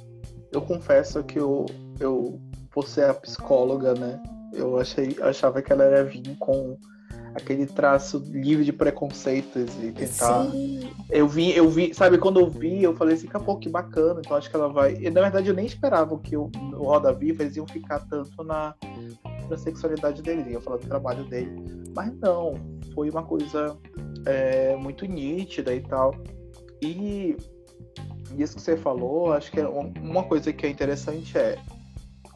[0.50, 1.66] Eu confesso que eu,
[2.00, 4.18] eu por ser a psicóloga, né?
[4.50, 6.78] Eu achei, achava que ela ia vir com
[7.34, 10.50] aquele traço livre de preconceitos e tentar.
[10.50, 10.90] Sim.
[11.10, 14.36] Eu vi, eu vi, sabe, quando eu vi, eu falei assim, pô, que bacana, então
[14.36, 14.94] acho que ela vai.
[14.94, 18.42] E na verdade eu nem esperava que o, o Roda Viva eles iam ficar tanto
[18.42, 18.74] na,
[19.48, 21.50] na sexualidade dele, ia falar do trabalho dele.
[21.94, 22.54] Mas não,
[22.94, 23.76] foi uma coisa
[24.26, 26.14] é, muito nítida e tal.
[26.82, 27.36] E
[28.36, 31.58] isso que você falou, acho que é uma coisa que é interessante é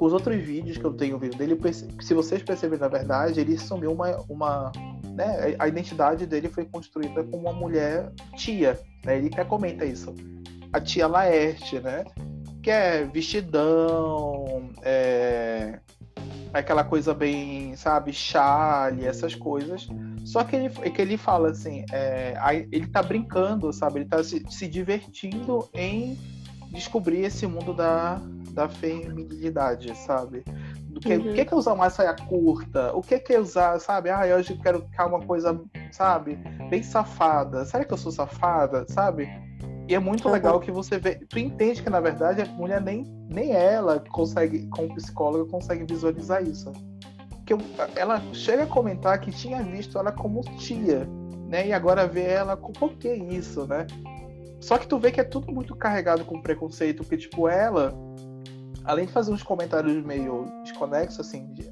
[0.04, 1.58] os outros vídeos que eu tenho visto dele,
[2.00, 4.72] se vocês perceberem, na verdade, ele assumiu uma, uma
[5.14, 9.18] né, a identidade dele foi construída como uma mulher tia, né?
[9.18, 10.14] Ele até comenta isso.
[10.72, 12.04] A tia Laerte, né?
[12.62, 15.78] Que é vestidão, é
[16.52, 19.88] aquela coisa bem, sabe, chale, essas coisas.
[20.24, 22.34] Só que ele, que ele fala assim, é,
[22.70, 24.00] ele tá brincando, sabe?
[24.00, 26.18] Ele tá se, se divertindo em
[26.72, 28.20] descobrir esse mundo da,
[28.52, 30.42] da feminilidade, sabe?
[30.88, 31.30] Do que, Uhum.
[31.30, 32.92] O que é usar uma saia curta?
[32.94, 34.10] O que é usar, sabe?
[34.10, 35.58] Ah, hoje eu quero ficar uma coisa,
[35.90, 36.38] sabe?
[36.68, 37.64] Bem safada.
[37.64, 39.28] Será que eu sou safada, sabe?
[39.88, 40.34] E é muito Uhum.
[40.34, 41.16] legal que você vê.
[41.28, 46.42] Tu entende que, na verdade, a mulher nem, nem ela consegue, como psicóloga, consegue visualizar
[46.42, 46.72] isso.
[47.44, 47.58] Que eu-
[47.96, 51.06] ela chega a comentar que tinha visto ela como tia,
[51.48, 51.66] né?
[51.66, 53.86] E agora vê ela com por que isso, né?
[54.62, 57.92] Só que tu vê que é tudo muito carregado com preconceito, porque, tipo, ela,
[58.84, 61.70] além de fazer uns comentários meio desconexos, assim, de-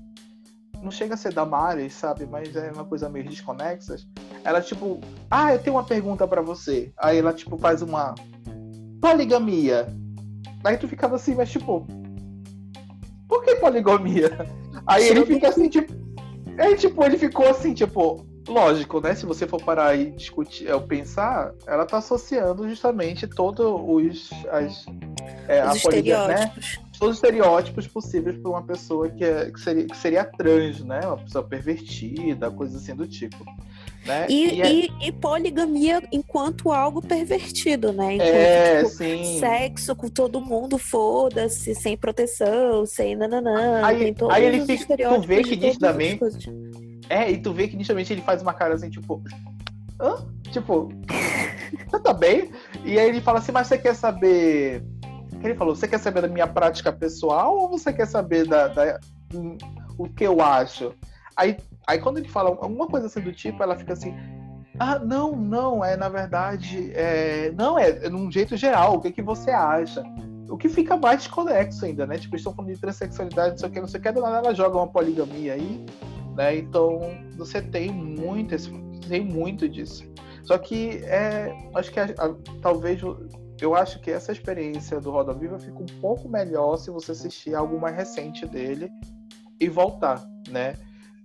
[0.82, 2.26] não chega a ser da Mari, sabe?
[2.26, 4.08] Mas é uma coisa meio desconexas.
[4.42, 4.98] Ela, tipo,
[5.30, 6.92] ah, eu tenho uma pergunta pra você.
[6.98, 8.14] Aí ela, tipo, faz uma
[9.00, 9.86] poligamia.
[10.64, 11.86] Aí tu ficava assim, mas, tipo,
[13.28, 14.30] por que poligamia?
[14.86, 15.92] Aí ele fica assim, tipo.
[16.58, 19.14] Aí, tipo, ele ficou assim, tipo, lógico, né?
[19.14, 24.86] Se você for parar e discutir, é, pensar, ela tá associando justamente todos os as,
[25.48, 25.76] é, Os né?
[25.76, 26.80] estereótipos.
[26.98, 31.00] todos os estereótipos possíveis para uma pessoa que, é, que, seria, que seria trans, né?
[31.00, 33.44] Uma pessoa pervertida, coisa assim do tipo.
[34.04, 34.26] Né?
[34.28, 34.72] E, e, é...
[34.72, 38.14] e, e, poligamia enquanto algo pervertido, né?
[38.14, 39.38] Enquanto, é, tipo, sim.
[39.38, 43.84] sexo com todo mundo, foda-se, sem proteção, sem nananã.
[43.84, 44.96] Aí, aí ele fica.
[44.96, 46.24] Tu vê que nitidamente.
[47.10, 49.22] É, e tu vê que nitidamente ele faz uma cara assim, tipo.
[50.00, 50.26] Hã?
[50.50, 50.88] Tipo,
[51.88, 52.50] você tá bem?
[52.84, 54.82] E aí ele fala assim, mas você quer saber.
[55.42, 58.98] Ele falou, você quer saber da minha prática pessoal ou você quer saber da, da
[59.98, 60.94] o que eu acho?
[61.40, 61.56] Aí
[61.90, 64.14] Aí quando ele fala alguma coisa assim do tipo, ela fica assim.
[64.78, 66.92] Ah, não, não, é na verdade.
[66.94, 70.00] É, não, é, é num jeito geral, o que, que você acha?
[70.48, 72.16] O que fica mais desconexo ainda, né?
[72.16, 74.38] Tipo, estão falando de transexualidade, não sei o que, não sei o que, do nada
[74.38, 75.84] ela joga uma poligamia aí,
[76.36, 76.56] né?
[76.58, 77.00] Então,
[77.36, 78.54] você tem muito,
[79.08, 80.08] tem muito disso.
[80.44, 83.00] Só que é, acho que a, a, talvez
[83.60, 87.54] eu acho que essa experiência do Roda Viva fica um pouco melhor se você assistir
[87.54, 88.88] algo mais recente dele
[89.58, 90.74] e voltar, né?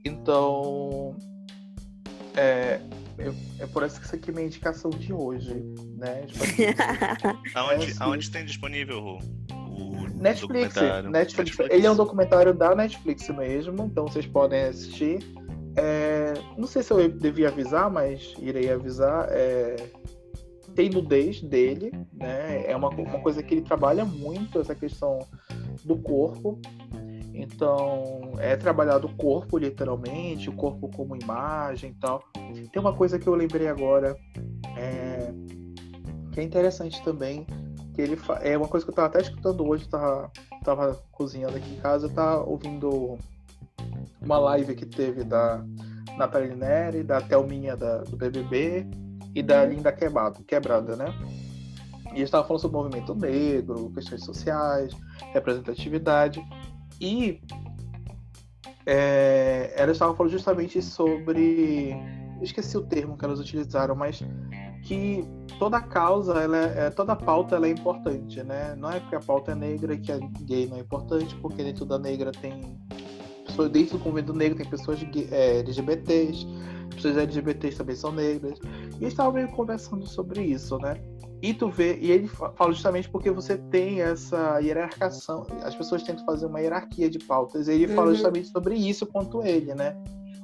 [0.06, 1.16] Então,
[2.36, 2.80] é,
[3.60, 5.54] é por isso que isso aqui é minha indicação de hoje,
[5.98, 6.26] né?
[6.26, 6.64] Assim,
[7.56, 9.18] aonde, é aonde tem disponível
[9.52, 15.20] o Netflix, Netflix, Netflix, Ele é um documentário da Netflix mesmo, então vocês podem assistir.
[15.76, 19.28] É, não sei se eu devia avisar, mas irei avisar.
[19.32, 19.76] É,
[20.76, 22.66] tem nudez dele, né?
[22.68, 25.20] É uma, uma coisa que ele trabalha muito, essa questão
[25.84, 26.60] do corpo.
[27.38, 32.24] Então, é trabalhado o corpo, literalmente, o corpo como imagem e tal.
[32.34, 34.18] Tem uma coisa que eu lembrei agora,
[34.78, 35.34] é,
[36.32, 37.46] que é interessante também,
[37.94, 40.32] que ele é uma coisa que eu estava até escutando hoje, tava,
[40.64, 43.18] tava cozinhando aqui em casa, tá ouvindo
[44.22, 45.64] uma live que teve da
[46.18, 48.88] Natália Neri, da Thelminha da, do BBB
[49.34, 51.14] e da Linda Quebrado, Quebrada, né?
[52.14, 54.94] E eles estavam falando sobre o movimento negro, questões sociais,
[55.34, 56.42] representatividade.
[57.00, 57.42] E
[58.86, 61.96] é, elas estavam falando justamente sobre.
[62.42, 64.22] Esqueci o termo que elas utilizaram, mas
[64.84, 65.26] que
[65.58, 68.76] toda causa, ela é, é, toda pauta ela é importante, né?
[68.76, 71.86] Não é porque a pauta é negra que a gay não é importante, porque dentro
[71.86, 72.78] da negra tem.
[73.72, 75.00] Dentro do convento negro tem pessoas
[75.32, 76.46] é, LGBTs,
[76.94, 78.60] pessoas LGBTs também são negras.
[79.00, 81.02] E estavam meio conversando sobre isso, né?
[81.46, 86.26] E tu vê, e ele fala justamente porque você tem essa hierarquização, as pessoas tentam
[86.26, 87.94] fazer uma hierarquia de pautas, e ele uhum.
[87.94, 89.96] fala justamente sobre isso quanto ele, né?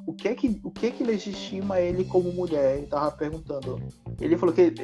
[0.05, 2.77] O que é que, o que, é que legitima ele como mulher?
[2.77, 3.81] Ele tava perguntando.
[4.19, 4.79] Ele falou que ele,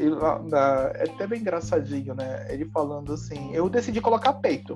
[0.96, 2.48] é até bem engraçadinho, né?
[2.50, 4.76] Ele falando assim: eu decidi colocar peito.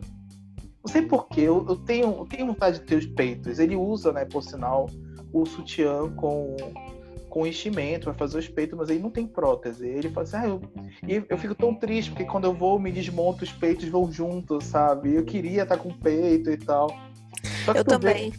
[0.83, 3.57] Não sei porquê, eu, eu, tenho, eu tenho vontade de ter os peitos.
[3.57, 4.87] Ele usa, né, por sinal,
[5.33, 6.55] o sutiã com
[7.31, 9.87] com enchimento, vai fazer os peitos, mas aí não tem prótese.
[9.87, 10.61] Ele fala assim, ah, eu...
[11.07, 14.65] e eu fico tão triste, porque quando eu vou, me desmonto, os peitos vão juntos,
[14.65, 15.15] sabe?
[15.15, 16.93] Eu queria estar com peito e tal.
[17.73, 18.31] eu também.
[18.31, 18.37] Vê...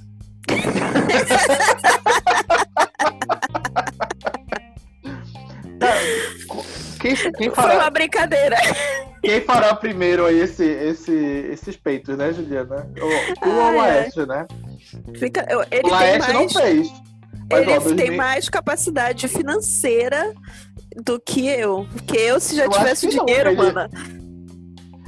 [7.00, 7.68] quem, quem fará...
[7.68, 8.56] Foi uma brincadeira.
[9.22, 11.14] Quem fará primeiro aí esse, esse,
[11.50, 12.86] esses peitos, né, Juliana?
[13.00, 13.06] O,
[13.48, 14.26] o ah, é.
[14.26, 14.46] né?
[15.16, 16.34] Fica, eu, ele o Laeste mais...
[16.34, 16.92] não fez.
[17.52, 17.96] Mas, ele ó, 2000...
[17.96, 20.34] tem mais capacidade financeira
[21.04, 21.86] do que eu.
[21.92, 23.72] Porque eu, se já eu tivesse dinheiro, não, ele...
[23.72, 23.90] mano.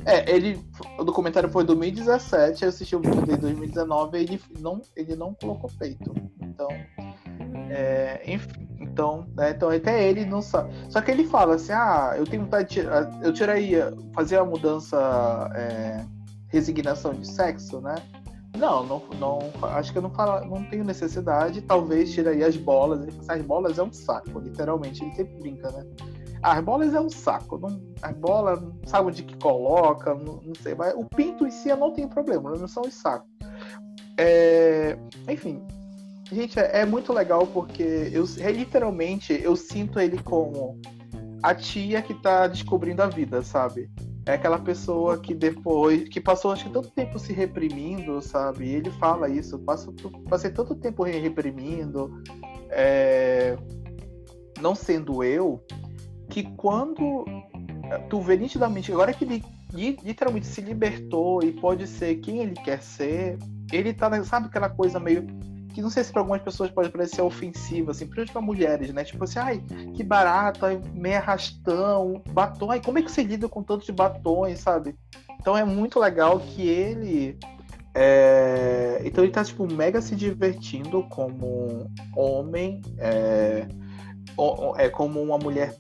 [0.07, 0.61] É, ele.
[0.99, 5.17] O documentário foi em 2017, eu assisti o vídeo em 2019 e ele não, ele
[5.17, 6.15] não colocou peito.
[6.43, 6.69] Então.
[7.71, 10.73] É, enfim, então, né, então até ele não sabe.
[10.91, 14.45] Só que ele fala assim: ah, eu tenho vontade de tirar, eu tiraria, fazer a
[14.45, 16.05] mudança, é,
[16.49, 17.95] resignação de sexo, né?
[18.57, 19.39] Não, não, não,
[19.71, 21.61] acho que eu não, falo, não tenho necessidade.
[21.63, 23.03] Talvez tiraria as bolas.
[23.03, 25.03] Ele fala, assim, as bolas é um saco, literalmente.
[25.03, 25.85] Ele sempre brinca, né?
[26.41, 27.59] As bolas é um saco.
[27.59, 30.75] Não, as bolas, sabe onde que coloca, não, não, sei.
[30.75, 33.29] Mas o pinto em si eu não tenho problema, não são os sacos.
[34.17, 34.97] É,
[35.29, 35.61] enfim,
[36.31, 40.81] gente, é, é, muito legal porque eu é, literalmente eu sinto ele como
[41.43, 43.91] a tia que tá descobrindo a vida, sabe?
[44.27, 48.67] É aquela pessoa que depois que passou acho que tanto tempo se reprimindo, sabe?
[48.67, 49.93] E ele fala isso, passo,
[50.29, 52.23] passei tanto tempo reprimindo,
[52.71, 53.57] é,
[54.61, 55.63] não sendo eu,
[56.31, 57.25] que quando
[58.09, 59.45] tu vê nitidamente, agora que ele
[60.03, 63.39] literalmente se libertou e pode ser quem ele quer ser,
[63.73, 65.27] ele tá, sabe aquela coisa meio
[65.75, 69.03] que não sei se para algumas pessoas pode parecer ofensivo, assim, principalmente para mulheres, né?
[69.03, 69.63] Tipo assim, ai,
[69.93, 70.65] que barato,
[70.95, 74.95] meio arrastão, batom, ai, como é que você lida com tantos batons, sabe?
[75.41, 77.37] Então é muito legal que ele.
[77.93, 79.03] É...
[79.05, 83.67] Então ele tá, tipo, mega se divertindo como homem, é,
[84.77, 85.77] é como uma mulher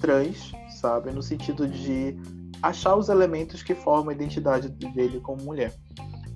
[0.00, 1.10] trans, sabe?
[1.12, 2.16] No sentido de
[2.62, 5.74] achar os elementos que formam a identidade dele como mulher.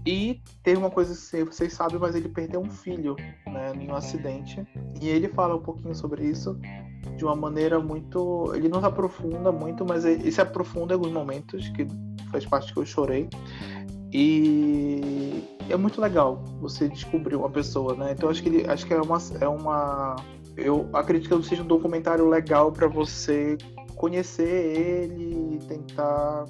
[0.06, 3.94] E tem uma coisa que vocês sabem, mas ele perdeu um filho né, em um
[3.94, 4.64] acidente.
[5.00, 6.58] E ele fala um pouquinho sobre isso
[7.16, 8.52] de uma maneira muito.
[8.54, 11.86] Ele não se aprofunda muito, mas ele se aprofunda em alguns momentos, que
[12.30, 13.28] faz parte que eu chorei.
[14.12, 18.12] E é muito legal você descobrir uma pessoa, né?
[18.12, 20.16] Então acho que ele, acho que é uma, é uma
[20.56, 23.56] eu acredito que seja um documentário legal para você
[23.94, 26.46] conhecer ele e tentar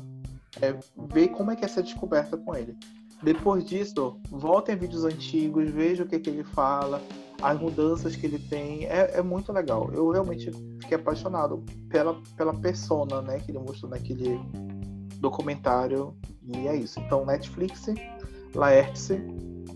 [0.63, 0.75] é,
[1.13, 2.77] ver como é que é essa descoberta com ele.
[3.23, 7.03] Depois disso, voltem a vídeos antigos, veja o que, que ele fala,
[7.43, 8.85] as mudanças que ele tem.
[8.85, 9.91] É, é, muito legal.
[9.93, 10.51] Eu realmente
[10.81, 14.39] fiquei apaixonado pela, pela persona né, que ele mostrou naquele
[15.19, 16.15] documentário.
[16.43, 17.01] E é isso.
[17.01, 17.87] Então, Netflix,
[18.55, 19.11] Laertes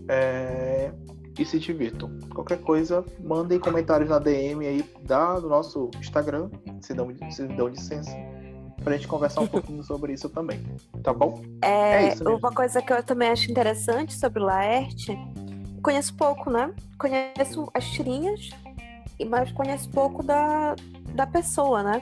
[0.07, 0.91] é,
[1.37, 2.17] e se divirtam.
[2.33, 6.49] Qualquer coisa, mandem comentários na DM aí da, do nosso Instagram,
[6.81, 8.11] se dão, se dão licença
[8.83, 10.61] pra gente conversar um pouquinho sobre isso também,
[11.01, 11.41] tá bom?
[11.61, 15.17] É, é uma coisa que eu também acho interessante sobre o Laerte,
[15.81, 16.73] conheço pouco, né?
[16.97, 18.49] Conheço as tirinhas,
[19.27, 20.75] mas conheço pouco da,
[21.13, 22.01] da pessoa, né?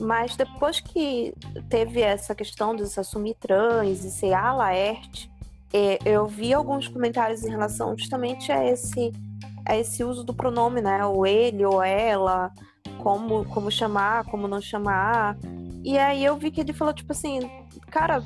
[0.00, 1.34] Mas depois que
[1.68, 5.30] teve essa questão de se assumir trans e ser a Laerte,
[5.72, 9.12] é, eu vi alguns comentários em relação justamente a esse,
[9.66, 11.04] a esse uso do pronome, né?
[11.04, 12.52] O ele ou ela,
[13.02, 15.36] como, como chamar, como não chamar.
[15.84, 17.40] E aí eu vi que ele falou, tipo assim,
[17.90, 18.24] cara,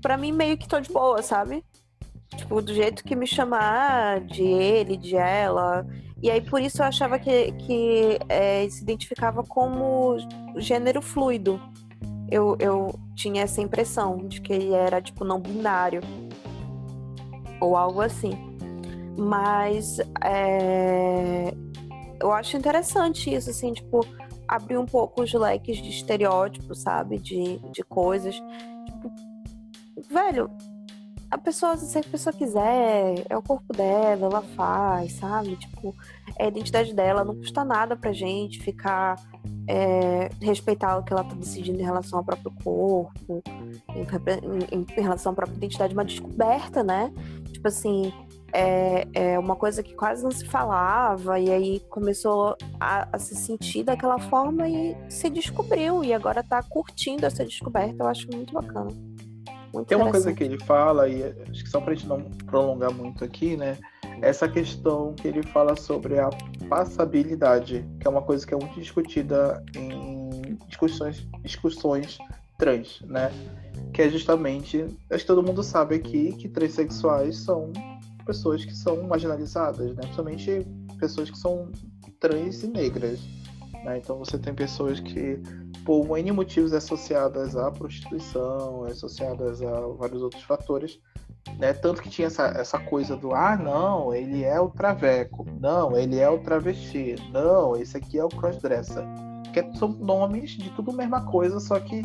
[0.00, 1.62] pra mim meio que tô de boa, sabe?
[2.34, 5.86] Tipo, do jeito que me chamar de ele, de ela.
[6.22, 10.16] E aí por isso eu achava que, que é, se identificava como
[10.56, 11.60] gênero fluido.
[12.30, 16.00] Eu, eu tinha essa impressão de que ele era, tipo, não binário.
[17.60, 18.32] Ou algo assim.
[19.18, 21.52] Mas é,
[22.20, 24.00] eu acho interessante isso, assim, tipo,
[24.48, 27.18] abrir um pouco os leques de estereótipos, sabe?
[27.18, 28.34] De, de coisas.
[28.34, 29.12] Tipo,
[30.10, 30.50] velho,
[31.30, 35.56] a pessoa, se a pessoa quiser, é o corpo dela, ela faz, sabe?
[35.56, 35.94] Tipo,
[36.38, 39.16] é a identidade dela, não custa nada pra gente ficar.
[39.68, 43.42] É, respeitar o que ela tá decidindo em relação ao próprio corpo,
[43.88, 47.12] em, em, em relação à própria identidade, uma descoberta, né?
[47.52, 48.12] Tipo assim,
[48.56, 53.34] é, é uma coisa que quase não se falava, e aí começou a, a, se
[53.34, 58.54] sentir daquela forma e se descobriu, e agora tá curtindo essa descoberta, eu acho muito
[58.54, 58.90] bacana.
[59.74, 62.90] Muito Tem uma coisa que ele fala, e acho que só pra gente não prolongar
[62.90, 63.76] muito aqui, né?
[64.22, 66.30] Essa questão que ele fala sobre a
[66.66, 72.16] passabilidade, que é uma coisa que é muito discutida em discussões, discussões
[72.56, 73.30] trans, né?
[73.92, 77.70] Que é justamente, acho que todo mundo sabe aqui que transexuais são
[78.26, 80.02] pessoas que são marginalizadas, né?
[80.02, 80.66] Principalmente
[80.98, 81.70] pessoas que são
[82.20, 83.20] trans e negras.
[83.84, 83.98] Né?
[83.98, 85.40] Então você tem pessoas que,
[85.84, 90.98] por N motivos associadas à prostituição, associadas a vários outros fatores,
[91.58, 91.72] né?
[91.72, 96.18] Tanto que tinha essa, essa coisa do ah, não, ele é o traveco, não, ele
[96.18, 99.04] é o travesti, não, esse aqui é o crossdresser.
[99.54, 102.04] Que são nomes de tudo a mesma coisa, só que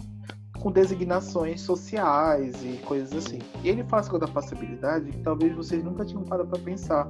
[0.62, 3.40] com designações sociais e coisas assim.
[3.64, 7.08] E ele faz com a passabilidade que talvez vocês nunca tinham parado para pensar.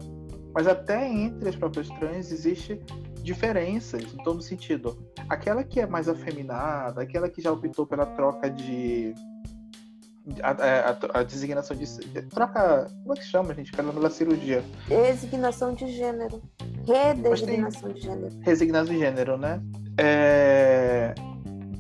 [0.54, 2.80] Mas até entre as próprias trans existe
[3.22, 4.98] diferenças, então no sentido,
[5.30, 9.14] aquela que é mais afeminada, aquela que já optou pela troca de
[10.42, 13.72] a, a, a, designação de troca, como é que chama, gente?
[13.72, 14.64] Pela cirurgia.
[14.88, 16.42] Designação de gênero.
[16.86, 18.40] Redesignação de gênero.
[18.42, 19.62] Resignação de gênero, né?
[19.98, 21.14] É,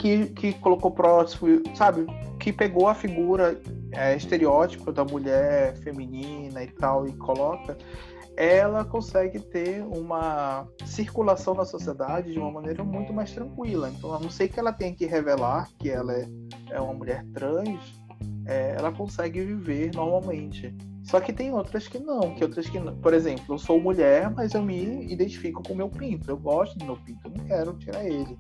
[0.02, 2.08] que, que colocou próximo, sabe?
[2.40, 7.78] Que pegou a figura é, estereótipa da mulher feminina e tal e coloca,
[8.36, 13.92] ela consegue ter uma circulação na sociedade de uma maneira muito mais tranquila.
[13.96, 16.28] Então, a não sei que ela tenha que revelar que ela é,
[16.72, 18.02] é uma mulher trans,
[18.48, 20.76] é, ela consegue viver normalmente.
[21.04, 22.96] Só que tem outras que não, que outras que não.
[22.96, 26.32] Por exemplo, eu sou mulher, mas eu me identifico com o meu pinto.
[26.32, 28.36] Eu gosto do meu pinto, eu não quero tirar ele.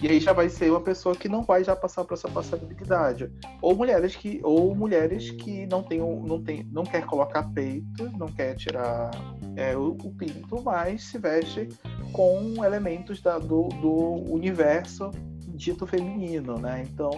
[0.00, 3.30] E aí já vai ser uma pessoa que não vai já passar por essa passabilidade.
[3.60, 8.28] Ou mulheres que, ou mulheres que não tem, não tem, não quer colocar peito, não
[8.28, 9.10] quer tirar
[9.54, 11.68] é, o, o, pinto, mas se veste
[12.12, 15.10] com elementos da, do, do universo
[15.54, 16.84] dito feminino, né?
[16.90, 17.10] Então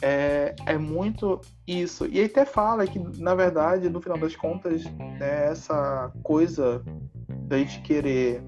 [0.00, 2.06] é, é muito isso.
[2.06, 6.82] E até fala que, na verdade, no final das contas, né, essa coisa
[7.46, 8.42] da gente querer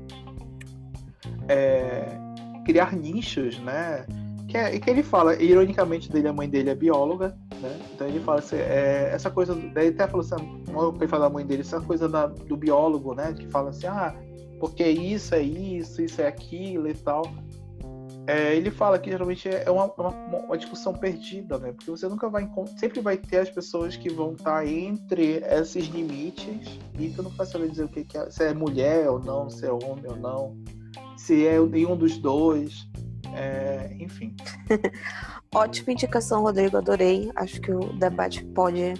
[1.48, 2.23] é,
[2.64, 4.06] criar nichos, né?
[4.48, 7.78] Que, é, que ele fala, ironicamente dele, a mãe dele é bióloga, né?
[7.92, 10.62] Então ele fala assim, é, essa coisa, daí até falou assim,
[10.96, 13.32] ele fala da mãe dele, essa coisa da, do biólogo, né?
[13.32, 14.14] Que fala assim, ah,
[14.60, 17.22] porque isso é isso, isso é aquilo e tal.
[18.26, 21.72] é, ele fala que geralmente é uma, uma, uma, discussão perdida, né?
[21.72, 22.48] Porque você nunca vai
[22.78, 27.30] sempre vai ter as pessoas que vão estar tá entre esses limites e tu não
[27.30, 30.06] vai saber dizer o que, que é, se é mulher ou não, se é homem
[30.06, 30.56] ou não,
[31.24, 32.86] se é nenhum dos dois,
[33.34, 34.36] é, enfim.
[35.54, 37.30] Ótima indicação, Rodrigo, adorei.
[37.34, 38.92] Acho que o debate pode,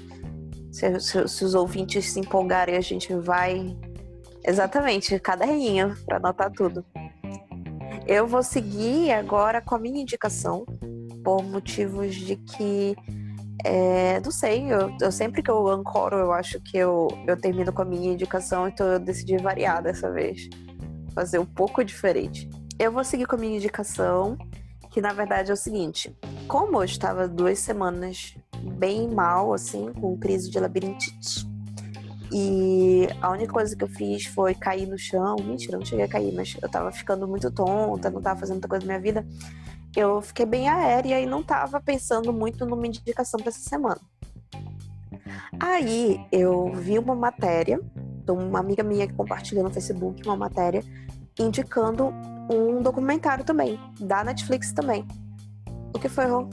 [0.73, 3.77] se, se, se os ouvintes se empolgarem, a gente vai
[4.43, 6.83] exatamente caderninho para anotar tudo.
[8.07, 10.65] Eu vou seguir agora com a minha indicação,
[11.23, 12.97] por motivos de que.
[13.67, 17.73] É, não sei, eu, eu, sempre que eu ancoro, eu acho que eu, eu termino
[17.73, 20.49] com a minha indicação, então eu decidi variar dessa vez.
[21.15, 22.49] Fazer um pouco diferente.
[22.79, 24.37] Eu vou seguir com a minha indicação,
[24.91, 26.17] que na verdade é o seguinte:
[26.49, 28.35] como eu estava duas semanas
[28.79, 31.55] bem mal, assim, com crise de labirintite
[32.37, 35.37] e a única coisa que eu fiz foi cair no chão.
[35.45, 38.67] Mentira, não cheguei a cair, mas eu tava ficando muito tonta, não tava fazendo muita
[38.67, 39.25] coisa na minha vida.
[39.95, 44.01] Eu fiquei bem aérea e não tava pensando muito numa indicação para essa semana.
[45.61, 47.81] Aí eu vi uma matéria,
[48.25, 50.83] de uma amiga minha que compartilhou no Facebook uma matéria
[51.39, 52.13] indicando
[52.51, 55.07] um documentário também, da Netflix também.
[55.95, 56.49] O que foi, Rô?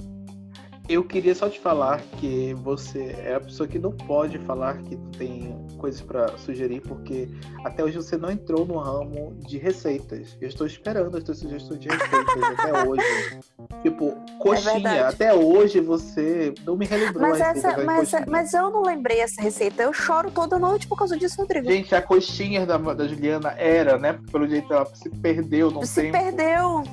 [0.89, 4.97] Eu queria só te falar que você é a pessoa que não pode falar que
[5.17, 7.27] tem coisas para sugerir, porque
[7.65, 10.37] até hoje você não entrou no ramo de receitas.
[10.39, 13.39] Eu estou esperando as suas sugestões de receitas até hoje.
[13.81, 18.83] Tipo, coxinha, é até hoje você não me relembrou mas essa, mas, mas eu não
[18.83, 19.81] lembrei essa receita.
[19.81, 21.67] Eu choro toda noite por causa disso, Rodrigo.
[21.67, 24.19] Gente, a coxinha da, da Juliana era, né?
[24.31, 26.15] Pelo jeito ela se perdeu no se tempo.
[26.15, 26.83] Se perdeu.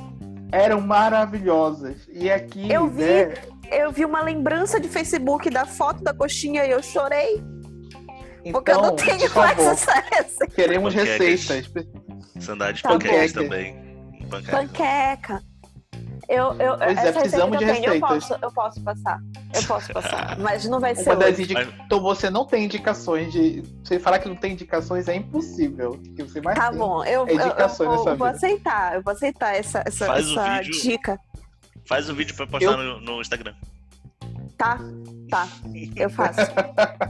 [0.51, 2.09] Eram maravilhosas.
[2.11, 2.72] E aqui.
[2.72, 3.03] Eu vi.
[3.03, 3.34] Né,
[3.70, 7.43] eu vi uma lembrança de Facebook da foto da coxinha e eu chorei.
[8.45, 10.55] Então, porque eu não então, tenho mais essa receita.
[10.55, 11.70] Queremos receitas.
[12.41, 13.76] Sandália de tá panquecas também.
[14.28, 14.57] Panqueca.
[14.57, 15.43] Panqueca.
[16.28, 17.95] Eu, eu, pois é, precisamos de eu receitas.
[17.95, 19.18] eu, posso, eu posso passar.
[19.55, 20.36] Eu posso passar.
[20.41, 21.11] mas não vai ser.
[21.86, 23.62] Então você não tem indicações de.
[23.82, 25.99] Você falar que não tem indicações é impossível.
[26.14, 28.95] Que você mais tá bom, eu, é indicações eu, eu, eu vou aceitar.
[28.95, 31.18] Eu vou aceitar essa, essa, essa dica.
[31.86, 32.76] Faz o vídeo pra postar eu...
[32.76, 33.55] no, no Instagram.
[34.59, 34.76] Tá,
[35.30, 35.48] tá.
[35.94, 36.40] Eu faço.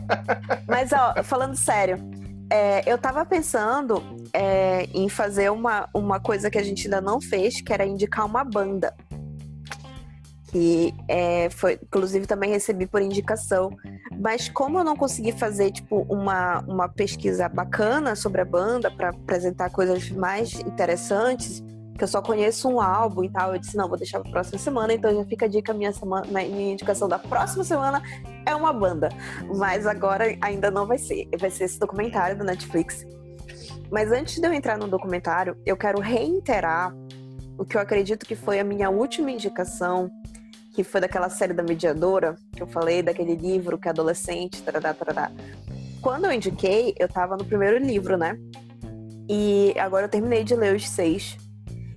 [0.69, 1.97] Mas, ó, falando sério,
[2.51, 4.03] é, eu tava pensando
[4.35, 8.27] é, em fazer uma, uma coisa que a gente ainda não fez, que era indicar
[8.27, 8.95] uma banda.
[10.51, 13.71] Que é, foi, inclusive, também recebi por indicação.
[14.21, 19.11] Mas como eu não consegui fazer, tipo, uma, uma pesquisa bacana sobre a banda para
[19.11, 21.63] apresentar coisas mais interessantes,
[21.99, 23.53] que eu só conheço um álbum e tal.
[23.53, 26.25] Eu disse, não, vou deixar pra próxima semana, então já fica a dica, minha, semana,
[26.27, 28.01] minha indicação da próxima semana
[28.47, 29.09] é uma banda.
[29.57, 31.29] Mas agora ainda não vai ser.
[31.39, 33.05] Vai ser esse documentário do Netflix.
[33.91, 36.95] Mas antes de eu entrar no documentário, eu quero reiterar
[37.59, 40.09] o que eu acredito que foi a minha última indicação,
[40.75, 44.95] que foi daquela série da Mediadora, que eu falei, daquele livro que é adolescente, tarará,
[44.95, 45.33] tarará.
[46.01, 48.39] Quando eu indiquei, eu tava no primeiro livro, né?
[49.29, 51.37] E agora eu terminei de ler os seis.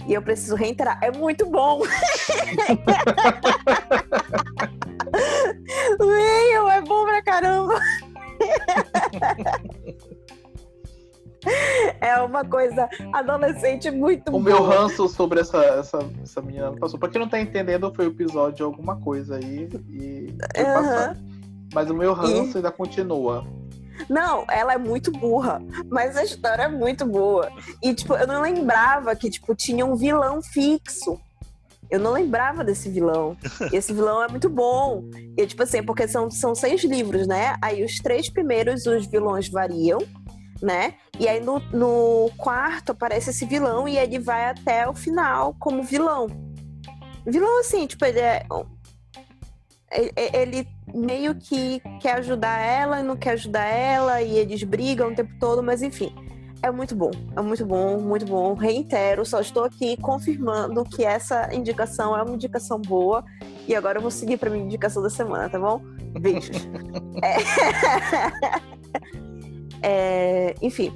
[0.08, 1.82] E eu preciso reiterar, é muito bom!
[6.00, 7.80] Meu, é bom pra caramba!
[12.00, 14.44] É uma coisa adolescente muito O boa.
[14.44, 17.00] meu ranço sobre essa, essa, essa menina passou.
[17.00, 21.32] Pra quem não tá entendendo, foi o episódio de alguma coisa aí e foi uhum.
[21.74, 22.58] Mas o meu ranço e...
[22.58, 23.46] ainda continua.
[24.10, 27.52] Não, ela é muito burra, mas a história é muito boa.
[27.82, 31.20] E, tipo, eu não lembrava que, tipo, tinha um vilão fixo.
[31.90, 33.38] Eu não lembrava desse vilão.
[33.72, 35.04] E esse vilão é muito bom.
[35.38, 37.56] E, tipo assim, porque são, são seis livros, né?
[37.62, 40.00] Aí os três primeiros, os vilões variam,
[40.62, 40.96] né?
[41.20, 45.84] E aí no, no quarto aparece esse vilão e ele vai até o final como
[45.84, 46.28] vilão.
[47.26, 48.46] Vilão, assim, tipo, ele é
[50.34, 55.16] ele meio que quer ajudar ela e não quer ajudar ela, e eles brigam o
[55.16, 56.14] tempo todo, mas enfim.
[56.64, 58.54] É muito bom, é muito bom, muito bom.
[58.54, 63.26] Reitero, só estou aqui confirmando que essa indicação é uma indicação boa.
[63.68, 65.82] E agora eu vou seguir para minha indicação da semana, tá bom?
[66.20, 66.56] Beijos.
[67.24, 67.38] é...
[70.52, 70.56] é...
[70.62, 70.94] enfim.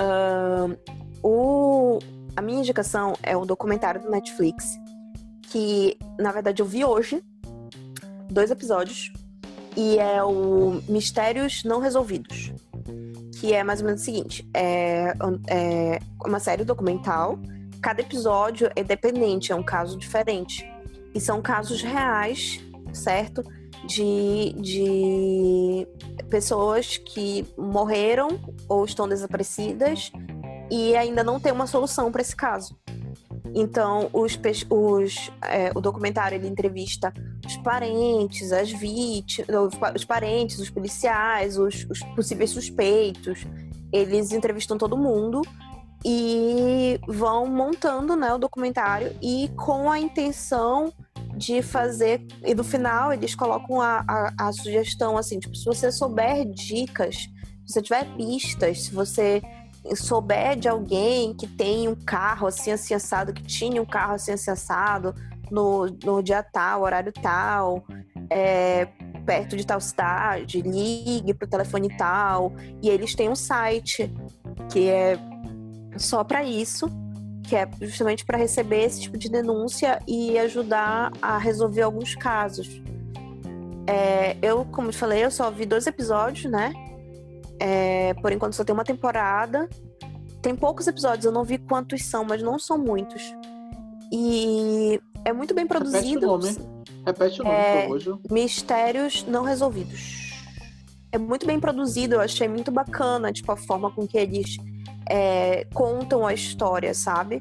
[0.00, 0.76] Uh,
[1.22, 2.00] o...
[2.36, 4.76] A minha indicação é um documentário do Netflix
[5.42, 7.22] que, na verdade, eu vi hoje
[8.34, 9.12] dois episódios.
[9.76, 12.52] E é o Mistérios Não Resolvidos.
[13.40, 15.14] Que é mais ou menos o seguinte: é,
[15.48, 17.38] é uma série documental.
[17.80, 20.68] Cada episódio é dependente, é um caso diferente.
[21.14, 22.60] E são casos reais,
[22.92, 23.42] certo?
[23.86, 25.86] De, de
[26.30, 30.10] pessoas que morreram ou estão desaparecidas
[30.70, 32.74] e ainda não tem uma solução para esse caso.
[33.52, 34.38] Então, os,
[34.70, 37.12] os, é, o documentário ele entrevista
[37.44, 43.44] os parentes, as vítimas, os parentes, os policiais, os, os possíveis suspeitos.
[43.92, 45.42] Eles entrevistam todo mundo
[46.04, 50.92] e vão montando né, o documentário e com a intenção
[51.36, 52.24] de fazer.
[52.44, 57.16] E no final eles colocam a, a, a sugestão assim: tipo, se você souber dicas,
[57.66, 59.42] se você tiver pistas, se você
[59.94, 64.32] souber de alguém que tem um carro assim, assim assado, que tinha um carro assim,
[64.32, 65.14] assim assado,
[65.50, 67.84] no, no dia tal, horário tal,
[68.30, 68.86] é,
[69.26, 72.52] perto de tal cidade, ligue pro telefone tal.
[72.82, 74.12] E eles têm um site
[74.70, 75.18] que é
[75.96, 76.88] só para isso,
[77.42, 82.82] que é justamente para receber esse tipo de denúncia e ajudar a resolver alguns casos.
[83.86, 86.72] É, eu, como eu falei, eu só vi dois episódios, né?
[87.60, 89.68] É, por enquanto só tem uma temporada.
[90.42, 93.34] Tem poucos episódios, eu não vi quantos são, mas não são muitos.
[94.12, 95.98] E é muito bem produzido.
[96.02, 96.56] Repete o nome,
[97.06, 98.14] Repete o nome é, hoje.
[98.30, 100.34] Mistérios não resolvidos.
[101.10, 104.56] É muito bem produzido, eu achei muito bacana, tipo, a forma com que eles
[105.08, 107.40] é, contam a história, sabe?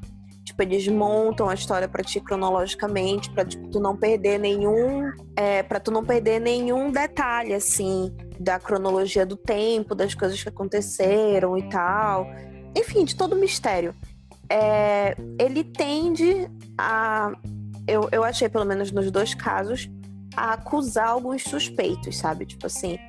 [0.53, 5.63] Tipo, eles montam a história para ti cronologicamente, para tipo, tu não perder nenhum, é,
[5.63, 11.57] para tu não perder nenhum detalhe assim da cronologia do tempo, das coisas que aconteceram
[11.57, 12.27] e tal.
[12.77, 13.95] Enfim, de todo o mistério.
[14.47, 16.47] É, ele tende
[16.77, 17.31] a.
[17.87, 19.89] Eu, eu achei, pelo menos nos dois casos,
[20.37, 22.45] a acusar alguns suspeitos, sabe?
[22.45, 22.99] Tipo assim,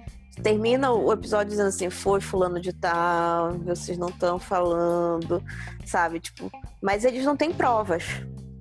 [0.43, 5.43] termina o episódio dizendo assim, foi fulano de tal, vocês não estão falando,
[5.85, 6.21] sabe?
[6.21, 6.51] Tipo,
[6.83, 8.05] mas eles não têm provas.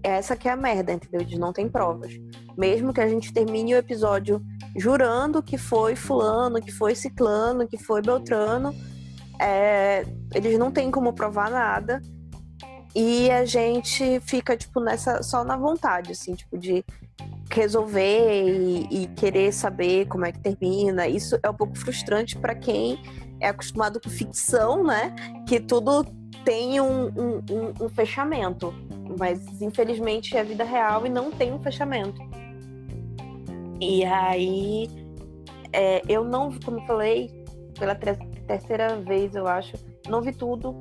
[0.01, 1.21] Essa que é a merda, entendeu?
[1.21, 2.13] Eles não têm provas.
[2.57, 4.41] Mesmo que a gente termine o episódio
[4.75, 8.75] jurando que foi fulano, que foi ciclano, que foi beltrano,
[9.39, 12.01] é, eles não têm como provar nada.
[12.95, 16.85] E a gente fica, tipo, nessa, só na vontade, assim, tipo, de
[17.59, 21.07] resolver e, e, querer saber como é que termina.
[21.07, 22.97] Isso é um pouco frustrante para quem
[23.39, 25.15] é acostumado com ficção, né?
[25.47, 26.05] Que tudo
[26.43, 28.73] tem um, um, um, fechamento.
[29.17, 32.19] Mas infelizmente é vida real e não tem um fechamento.
[33.79, 34.89] E aí
[35.71, 37.29] é, eu não, como eu falei,
[37.77, 39.73] pela terceira vez, eu acho,
[40.07, 40.75] não vi tudo,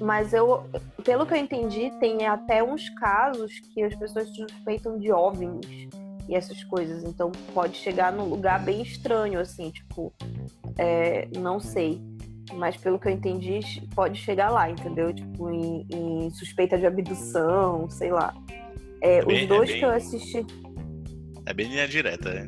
[0.00, 0.64] mas eu,
[1.04, 5.88] pelo que eu entendi, tem até uns casos que as pessoas suspeitam de OVNIs
[6.28, 7.04] e essas coisas.
[7.04, 10.12] Então pode chegar num lugar bem estranho, assim, tipo,
[10.78, 12.00] é, não sei.
[12.54, 13.60] Mas pelo que eu entendi,
[13.94, 15.12] pode chegar lá, entendeu?
[15.12, 18.34] Tipo, em, em suspeita de abdução, sei lá.
[19.00, 20.46] É, bem, os dois é bem, que eu assisti.
[21.44, 22.46] É bem linha direta, né?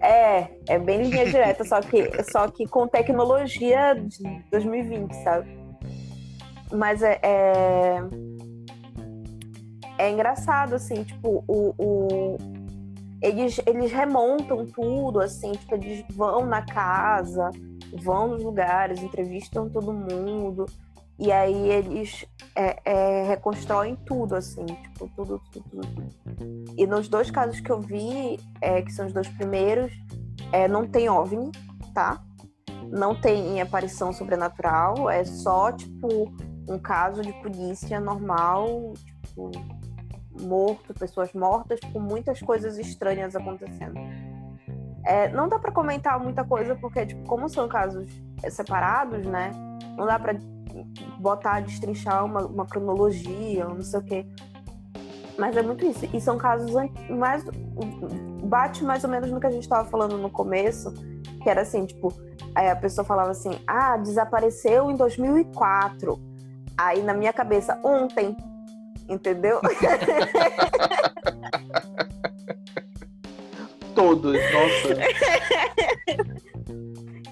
[0.00, 5.56] É, é bem linha direta, só que, só que com tecnologia de 2020, sabe?
[6.72, 7.98] Mas é, é,
[9.98, 12.36] é engraçado, assim, tipo, o, o,
[13.22, 17.50] eles, eles remontam tudo, assim, tipo, eles vão na casa,
[18.02, 20.66] vão nos lugares, entrevistam todo mundo,
[21.18, 26.72] e aí eles é, é, reconstroem tudo, assim, tipo, tudo, tudo, tudo.
[26.76, 29.92] E nos dois casos que eu vi, é, que são os dois primeiros,
[30.50, 31.52] é, não tem OVNI,
[31.94, 32.20] tá?
[32.90, 36.28] Não tem aparição sobrenatural, é só, tipo,
[36.68, 39.50] um caso de polícia normal, tipo,
[40.40, 43.94] morto, pessoas mortas, com muitas coisas estranhas acontecendo.
[45.04, 48.06] É, não dá para comentar muita coisa porque, tipo, como são casos
[48.48, 49.50] separados, né?
[49.96, 50.38] Não dá para
[51.18, 54.26] botar, destrinchar uma, uma cronologia, não sei o quê.
[55.38, 56.08] Mas é muito isso.
[56.12, 56.70] E são casos
[57.10, 57.44] mais.
[58.44, 60.92] Bate mais ou menos no que a gente estava falando no começo,
[61.42, 62.12] que era assim, tipo,
[62.54, 66.20] a pessoa falava assim: ah, desapareceu em 2004.
[66.76, 68.36] Aí na minha cabeça, ontem,
[69.08, 69.60] entendeu?
[73.94, 74.96] Todos, nossa.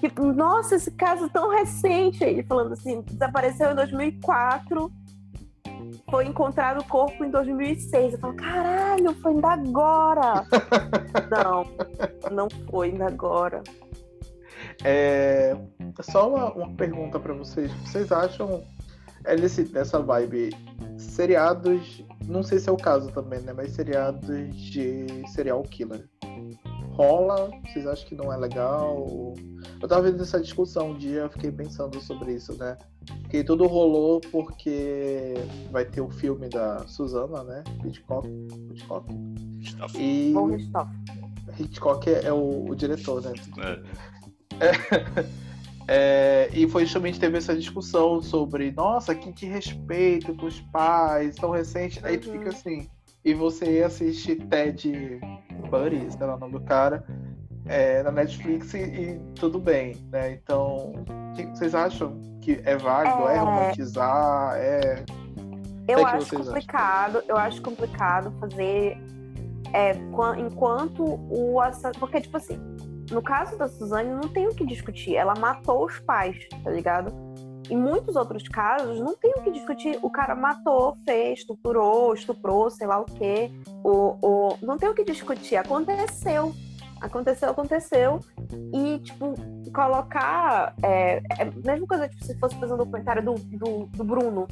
[0.01, 2.23] Tipo, nossa, esse caso tão recente.
[2.23, 4.91] Ele falando assim, desapareceu em 2004,
[6.09, 8.13] foi encontrado o corpo em 2006.
[8.13, 10.45] Eu falo, caralho, foi ainda agora.
[11.29, 11.65] não,
[12.31, 13.61] não foi ainda agora.
[14.83, 15.55] É,
[16.01, 17.71] só uma, uma pergunta para vocês.
[17.85, 18.63] Vocês acham
[19.25, 20.51] é nesse, nessa vibe
[20.97, 23.53] seriados, não sei se é o caso também, né?
[23.53, 26.07] Mas seriados de serial killer.
[26.91, 27.49] Rola?
[27.65, 29.33] Vocês acham que não é legal?
[29.81, 32.77] Eu tava vendo essa discussão um dia, fiquei pensando sobre isso, né?
[33.29, 35.33] Que tudo rolou porque
[35.71, 37.63] vai ter o filme da Susana, né?
[37.85, 38.27] Hitchcock.
[38.71, 39.05] Hitchcock.
[39.97, 40.91] E Bom Hitchcock.
[41.59, 43.33] Hitchcock é, é o, o, diretor, né?
[44.59, 44.65] É.
[44.65, 45.41] é.
[45.93, 51.35] É, e foi justamente teve essa discussão sobre, nossa, que de respeito com os pais,
[51.35, 51.99] tão recente.
[52.01, 52.37] Aí tu Uhum.
[52.37, 52.89] fica assim.
[53.25, 55.19] E você assiste Ted
[55.69, 57.03] Bundy, sei lá o nome do cara,
[57.65, 60.31] é, na Netflix e, e tudo bem, né?
[60.31, 63.27] Então, o que vocês acham que é válido?
[63.27, 63.39] É, É.
[63.39, 64.53] romantizar?
[64.55, 65.03] É.
[65.89, 66.45] Eu que acho vocês acham?
[66.53, 68.97] complicado, eu acho complicado fazer
[69.73, 71.99] é, quan- enquanto o assassino.
[71.99, 72.57] Porque, tipo assim,
[73.11, 75.15] no caso da Suzane, não tem o que discutir.
[75.15, 77.13] Ela matou os pais, tá ligado?
[77.69, 79.99] Em muitos outros casos, não tem o que discutir.
[80.01, 83.51] O cara matou, fez, estuprou, estuprou, sei lá o quê.
[83.83, 84.57] O, o...
[84.61, 85.55] Não tem o que discutir.
[85.57, 86.53] Aconteceu.
[86.99, 88.19] Aconteceu, aconteceu.
[88.73, 89.33] E, tipo,
[89.73, 90.75] colocar.
[90.83, 94.47] É, é a mesma coisa, tipo, se fosse fazer um documentário do, do, do Bruno.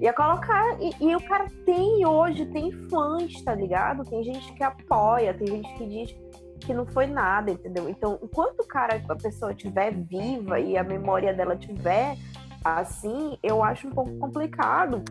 [0.00, 0.78] Ia colocar.
[0.80, 4.04] E, e o cara tem hoje, tem fãs, tá ligado?
[4.04, 6.27] Tem gente que apoia, tem gente que diz
[6.68, 7.88] que não foi nada, entendeu?
[7.88, 12.14] Então, enquanto o cara, a pessoa estiver viva e a memória dela tiver
[12.62, 15.02] assim, eu acho um pouco complicado.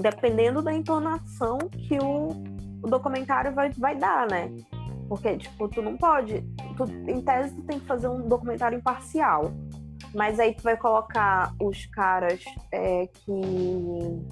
[0.00, 2.28] Dependendo da entonação que o,
[2.82, 4.50] o documentário vai, vai dar, né?
[5.06, 6.40] Porque, tipo, tu não pode.
[6.78, 9.52] Tu, em tese, tu tem que fazer um documentário imparcial.
[10.14, 12.42] Mas aí tu vai colocar os caras
[12.72, 14.22] é, que.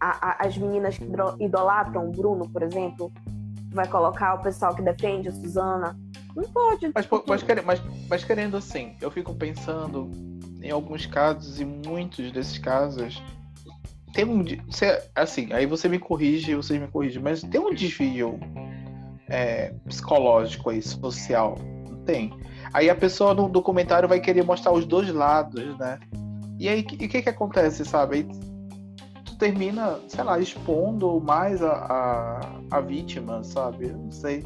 [0.00, 1.04] a- a- as meninas que
[1.40, 3.12] idolatram o Bruno, por exemplo.
[3.74, 5.98] Vai colocar o pessoal que defende a Suzana.
[6.34, 6.90] Não pode.
[6.94, 10.10] Mas, mas, querendo, mas, mas querendo assim, eu fico pensando
[10.62, 13.22] em alguns casos, e muitos desses casos,
[14.12, 14.44] tem um.
[15.14, 18.38] assim, aí você me corrige, vocês me corrigem, mas tem um desvio
[19.28, 21.56] é, psicológico aí, social.
[21.88, 22.32] Não tem.
[22.72, 25.98] Aí a pessoa no documentário vai querer mostrar os dois lados, né?
[26.58, 28.16] E aí, o que que acontece, sabe?
[28.16, 28.53] Aí
[29.34, 33.88] tu termina, sei lá, expondo mais a, a, a vítima, sabe?
[33.88, 34.44] Eu não sei.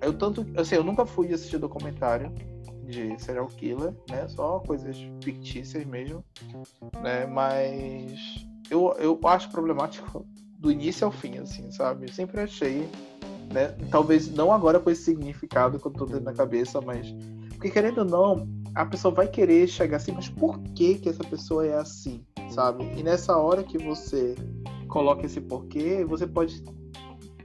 [0.00, 2.32] Eu tanto, assim, eu nunca fui assistir documentário
[2.84, 4.28] de serial killer, né?
[4.28, 6.24] Só coisas fictícias mesmo,
[7.02, 7.26] né?
[7.26, 10.26] Mas eu, eu acho problemático
[10.58, 12.10] do início ao fim, assim, sabe?
[12.12, 12.88] Sempre achei,
[13.52, 13.68] né?
[13.90, 17.14] Talvez não agora com esse significado que eu tô tendo na cabeça, mas
[17.50, 21.22] porque querendo ou não, a pessoa vai querer chegar assim, mas por que que essa
[21.24, 22.84] pessoa é assim, sabe?
[22.96, 24.34] E nessa hora que você
[24.88, 26.62] coloca esse porquê, você pode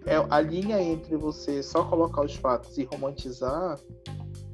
[0.05, 3.77] é, a linha entre você só colocar os fatos e romantizar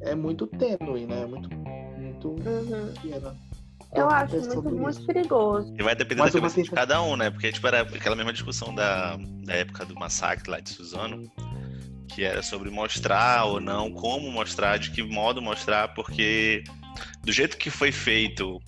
[0.01, 1.21] é muito tênue, né?
[1.21, 1.49] É muito,
[1.97, 2.93] muito Uhum.
[3.01, 3.35] pequena.
[3.93, 5.73] Eu acho Pensando muito, muito perigoso.
[5.79, 7.29] E vai depender Mas da cabeça de cada um, né?
[7.29, 9.15] Porque, tipo, era aquela mesma discussão da,
[9.45, 11.23] da época do massacre lá de Suzano,
[12.07, 16.63] que era sobre mostrar ou não, como mostrar, de que modo mostrar, porque
[17.23, 18.61] do jeito que foi feito.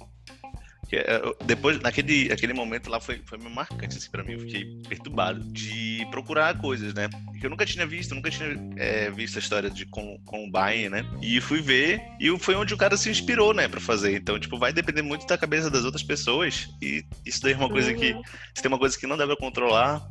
[0.91, 4.65] é, depois, naquele aquele momento lá foi, foi meio marcante assim, pra mim, eu fiquei
[4.87, 7.09] perturbado de procurar coisas, né?
[7.39, 11.05] Que eu nunca tinha visto, nunca tinha é, visto a história de Col- Columbine, né?
[11.21, 14.15] E fui ver, e foi onde o cara se inspirou, né, pra fazer.
[14.15, 17.69] Então, tipo, vai depender muito da cabeça das outras pessoas, e isso daí é uma
[17.69, 18.21] coisa que Uhum.
[18.55, 20.01] se tem uma coisa que não dá pra controlar,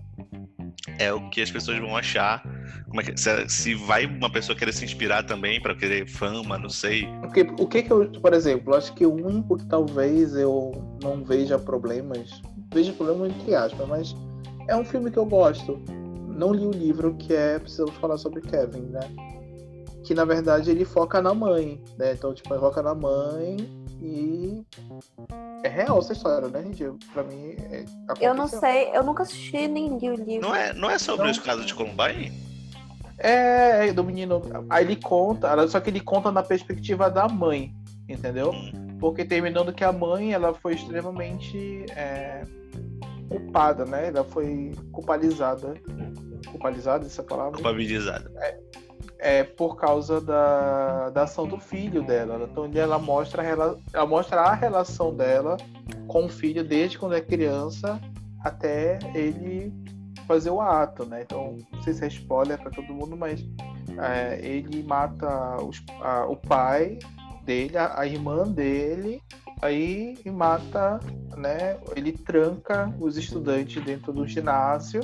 [0.99, 2.43] é o que as pessoas vão achar.
[2.89, 6.59] Como é que, se, se vai uma pessoa querer se inspirar também pra querer fama,
[6.59, 7.07] não sei.
[7.21, 10.73] Porque o que que eu, por exemplo, acho que o único que talvez eu
[11.03, 12.41] não veja problemas,
[12.73, 14.17] veja problemas entre aspas, mas
[14.69, 15.83] é um filme que eu gosto.
[16.29, 19.01] Não li o livro que é Precisamos Falar sobre Kevin, né?
[20.05, 22.13] Que na verdade ele foca na mãe, né?
[22.13, 23.57] Então, tipo, ele foca na mãe
[24.01, 24.65] e.
[25.63, 27.07] É real essa história, né, gente?
[27.13, 27.57] Pra mim.
[27.71, 27.85] É...
[28.21, 30.49] Eu não sei, eu nunca assisti nem li o livro.
[30.49, 31.33] Não é, não é sobre Não.
[31.33, 32.33] os casos de Columbine?
[33.19, 34.43] É, do menino.
[34.69, 37.75] Aí ele conta, só que ele conta na perspectiva da mãe,
[38.09, 38.51] entendeu?
[38.51, 38.99] Hum.
[39.01, 42.43] Porque terminando que a mãe, ela foi extremamente é,
[43.29, 44.09] culpada, né?
[44.09, 45.75] Ela foi culpabilizada.
[46.51, 47.55] Culpabilizada, essa palavra?
[47.55, 48.31] Culpabilizada.
[48.37, 48.59] É
[49.57, 52.49] por causa da, da ação do filho dela.
[52.51, 55.57] Então ela mostra, ela mostra a relação dela
[56.07, 58.01] com o filho desde quando é criança
[58.45, 59.73] até ele
[60.27, 61.23] fazer o ato, né?
[61.23, 63.45] Então, não sei se é spoiler para todo mundo, mas
[63.99, 66.99] é, ele mata os- a- o pai
[67.45, 69.23] dele, a, a irmã dele,
[69.63, 71.01] aí mata,
[71.37, 71.79] né?
[71.97, 75.01] Ele tranca os estudantes dentro do ginásio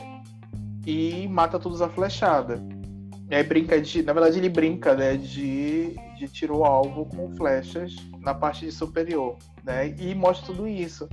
[0.84, 2.60] e mata todos a flechada.
[3.30, 4.02] E aí brinca de.
[4.02, 5.16] Na verdade, ele brinca, né?
[5.16, 9.94] De, de tirar o alvo com flechas na parte de superior, né?
[9.98, 11.08] E mostra tudo isso.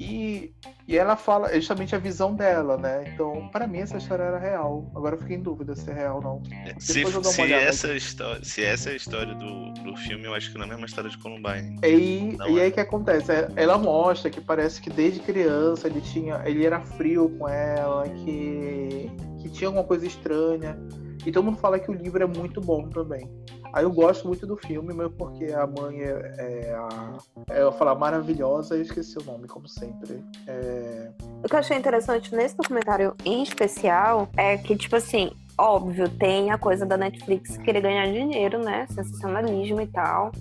[0.00, 0.54] E,
[0.88, 3.04] e ela fala é justamente a visão dela, né?
[3.12, 4.90] Então, para mim, essa história era real.
[4.96, 6.42] Agora eu fiquei em dúvida se é real ou não.
[6.78, 10.56] Se, se, essa história, se essa é a história do, do filme, eu acho que
[10.56, 11.78] não é a mesma história de Columbine.
[11.84, 12.62] E, Não e é.
[12.62, 13.30] aí o que acontece?
[13.30, 18.08] É, Ela mostra que parece que desde criança ele tinha, ele era frio com ela,
[18.08, 19.10] que,
[19.42, 20.78] que tinha alguma coisa estranha.
[21.24, 23.30] E todo mundo fala que o livro é muito bom também.
[23.72, 27.18] Aí eu gosto muito do filme, mesmo porque a mãe é, é a.
[27.50, 30.24] É, eu falar maravilhosa e esqueci o nome, como sempre.
[30.46, 31.10] É...
[31.44, 36.50] O que eu achei interessante nesse documentário em especial é que, tipo assim, óbvio, tem
[36.50, 38.86] a coisa da Netflix querer ganhar dinheiro, né?
[38.88, 40.32] Sensacionalismo e tal.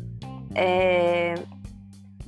[0.55, 1.35] É...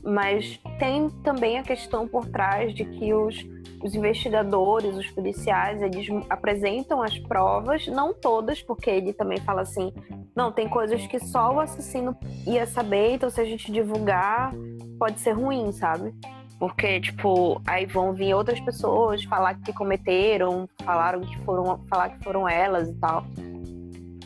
[0.04, 3.44] Mas tem também a questão por trás de que os,
[3.84, 9.94] os investigadores, os policiais, eles apresentam as provas, não todas, porque ele também fala assim:
[10.36, 12.16] não, tem coisas que só o assassino
[12.46, 14.54] ia saber, então se a gente divulgar,
[15.00, 16.14] pode ser ruim, sabe?
[16.60, 22.24] Porque, tipo, aí vão vir outras pessoas falar que cometeram, falaram que foram, falar que
[22.24, 23.26] foram elas e tal.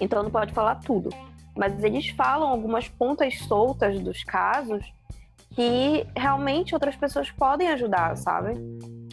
[0.01, 1.09] Então não pode falar tudo.
[1.57, 4.83] Mas eles falam algumas pontas soltas dos casos
[5.55, 8.53] que realmente outras pessoas podem ajudar, sabe?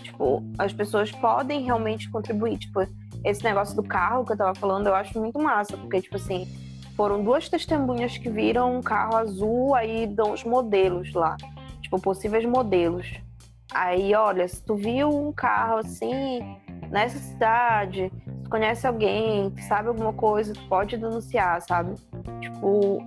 [0.03, 2.59] Tipo, as pessoas podem realmente contribuir.
[2.59, 2.81] Tipo,
[3.25, 6.49] esse negócio do carro que eu tava falando, eu acho muito massa, porque, tipo assim,
[6.97, 11.37] foram duas testemunhas que viram um carro azul, aí dão os modelos lá,
[11.81, 13.07] tipo, possíveis modelos.
[13.73, 16.41] Aí, olha, se tu viu um carro assim,
[16.91, 18.13] nessa cidade,
[18.43, 21.95] tu conhece alguém, tu sabe alguma coisa, tu pode denunciar, sabe?
[22.41, 22.99] Tipo,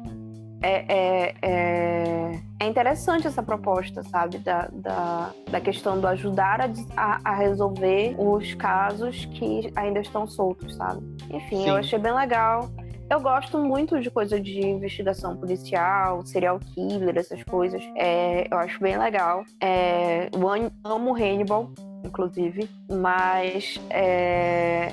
[0.66, 4.40] é, é, é, é, interessante essa proposta, sabe?
[4.40, 10.26] Da, da, da questão do ajudar a, a, a, resolver os casos que ainda estão
[10.26, 11.02] soltos, sabe?
[11.30, 11.70] Enfim, Sim.
[11.70, 12.68] eu achei bem legal.
[13.08, 17.84] Eu gosto muito de coisa de investigação policial, serial killer, essas coisas.
[17.96, 19.44] É, eu acho bem legal.
[19.62, 21.70] É, eu amo Hannibal,
[22.04, 24.92] inclusive, mas é,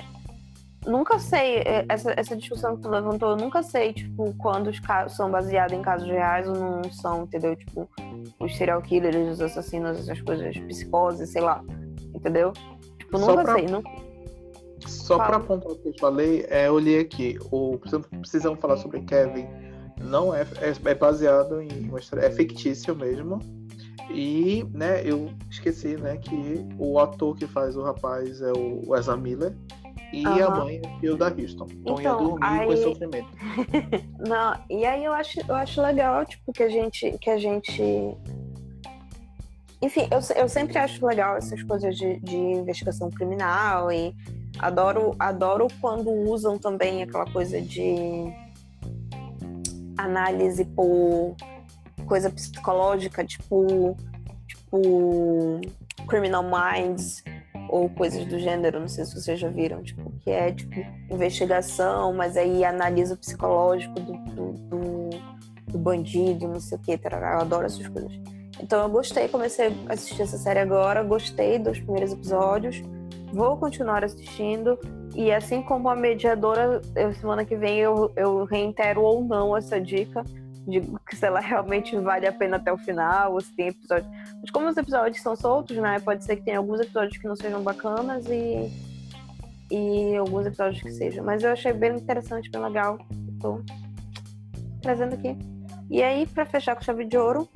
[0.86, 4.80] nunca sei, é, essa, essa discussão que tu levantou, eu nunca sei, tipo, quando os
[4.80, 7.54] casos são baseados em casos reais ou não são, entendeu?
[7.56, 7.88] Tipo,
[8.40, 11.62] os serial killers, os assassinos, essas coisas, psicose, sei lá,
[12.14, 12.52] entendeu?
[12.98, 13.66] Tipo, nunca pra, sei.
[13.66, 13.82] Não...
[14.86, 17.78] Só para apontar o que eu falei, é, eu li aqui, o,
[18.20, 19.46] precisamos falar sobre Kevin,
[20.00, 23.38] não é, é, é baseado em uma história, é fictício mesmo.
[24.10, 29.16] E, né, eu esqueci, né, que o ator que faz o rapaz é o Ezra
[29.16, 29.54] Miller,
[30.12, 30.44] e uhum.
[30.44, 31.66] a mãe é filho da Houston.
[31.70, 32.66] Então, então ia dormir aí...
[32.66, 33.28] com esse sofrimento.
[34.28, 37.18] Não, e aí eu acho, eu acho legal, tipo, que a gente.
[37.18, 37.82] Que a gente...
[39.80, 44.14] Enfim, eu, eu sempre acho legal essas coisas de, de investigação criminal e
[44.58, 48.32] adoro, adoro quando usam também aquela coisa de
[49.96, 51.34] análise por
[52.06, 53.96] coisa psicológica, tipo,
[54.46, 55.60] tipo
[56.06, 57.24] Criminal Minds,
[57.72, 60.78] ou coisas do gênero, não sei se vocês já viram, tipo, que é tipo
[61.10, 65.10] investigação, mas aí analisa o psicológico do, do, do,
[65.68, 68.12] do bandido, não sei o que, eu adoro essas coisas.
[68.60, 72.82] Então eu gostei, comecei a assistir essa série agora, gostei dos primeiros episódios,
[73.32, 74.78] vou continuar assistindo
[75.14, 79.80] e assim como a mediadora, eu, semana que vem eu, eu reitero ou não essa
[79.80, 80.22] dica
[80.66, 80.82] de
[81.12, 84.10] se ela realmente vale a pena até o final, ou se tem episódios.
[84.40, 85.98] Mas como os episódios são soltos, né?
[86.00, 88.70] Pode ser que tenha alguns episódios que não sejam bacanas e,
[89.70, 91.24] e alguns episódios que sejam.
[91.24, 92.98] Mas eu achei bem interessante, bem legal.
[93.40, 93.60] Tô
[94.80, 95.36] trazendo aqui.
[95.90, 97.48] E aí, para fechar com chave de ouro,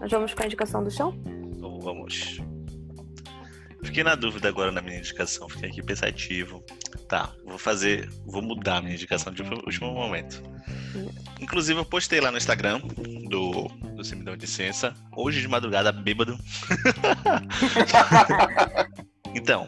[0.00, 1.14] nós vamos com a indicação do chão?
[1.24, 2.40] Então, vamos.
[3.88, 6.62] Fiquei na dúvida agora na minha indicação, fiquei aqui pensativo.
[7.08, 10.42] Tá, vou fazer, vou mudar a minha indicação de último momento.
[11.40, 12.80] Inclusive, eu postei lá no Instagram
[13.30, 13.66] do,
[13.96, 16.38] do Se Me Dão Licença, hoje de madrugada, bêbado.
[19.34, 19.66] então,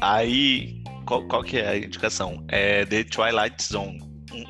[0.00, 2.42] aí, qual, qual que é a indicação?
[2.48, 4.00] É The Twilight Zone.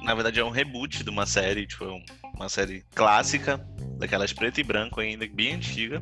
[0.05, 1.87] Na verdade, é um reboot de uma série, tipo,
[2.37, 3.61] uma série clássica,
[3.99, 6.01] daquelas preto e branco ainda, bem antiga,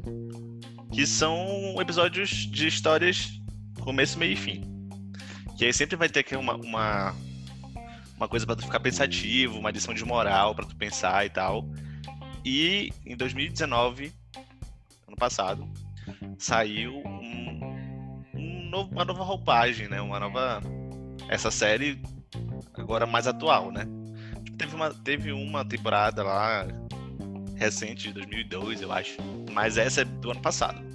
[0.99, 3.41] que são episódios de histórias
[3.83, 4.65] começo, meio e fim.
[5.57, 7.15] Que aí sempre vai ter aqui uma, uma,
[8.17, 11.65] uma coisa para tu ficar pensativo, uma lição de moral para tu pensar e tal.
[12.45, 14.13] E em 2019,
[15.07, 15.71] ano passado,
[16.37, 20.01] saiu um, um novo, uma nova roupagem, né?
[20.01, 20.61] Uma nova
[21.29, 22.03] essa série
[22.75, 23.87] agora mais atual, né?
[24.43, 26.67] Tipo, teve uma teve uma temporada lá
[27.55, 29.17] recente de 2002, eu acho.
[29.53, 30.88] Mas essa é do ano passado.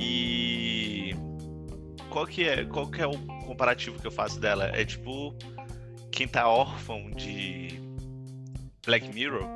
[0.00, 1.14] E
[2.08, 4.64] qual que é, qual que é o comparativo que eu faço dela?
[4.74, 5.36] É tipo
[6.10, 7.78] quem tá órfão de
[8.84, 9.46] Black Mirror,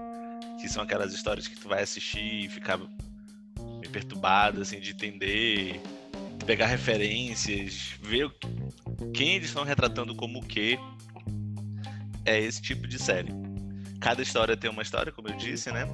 [0.61, 5.80] que são aquelas histórias que tu vai assistir e ficar meio perturbado assim de entender,
[6.47, 8.30] pegar referências, ver
[9.14, 10.78] quem eles estão retratando como o que.
[12.26, 13.30] É esse tipo de série.
[14.01, 15.86] Cada história tem uma história, como eu disse, né?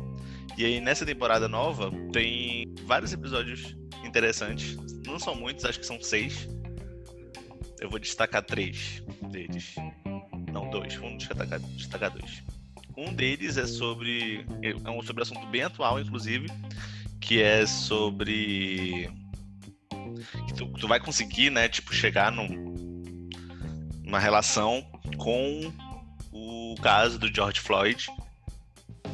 [0.56, 3.74] E aí nessa temporada nova tem vários episódios
[4.04, 4.76] interessantes.
[5.06, 6.48] Não são muitos, acho que são seis.
[7.80, 9.74] Eu vou destacar três deles.
[10.52, 10.94] Não, dois.
[10.94, 12.42] Vamos destacar, destacar dois.
[12.96, 14.44] Um deles é sobre.
[14.62, 16.48] É um sobre assunto bem atual, inclusive,
[17.20, 19.10] que é sobre.
[20.46, 23.28] Que tu, tu vai conseguir, né, tipo, chegar num,
[24.04, 24.84] numa relação
[25.16, 25.72] com
[26.32, 28.06] o caso do George Floyd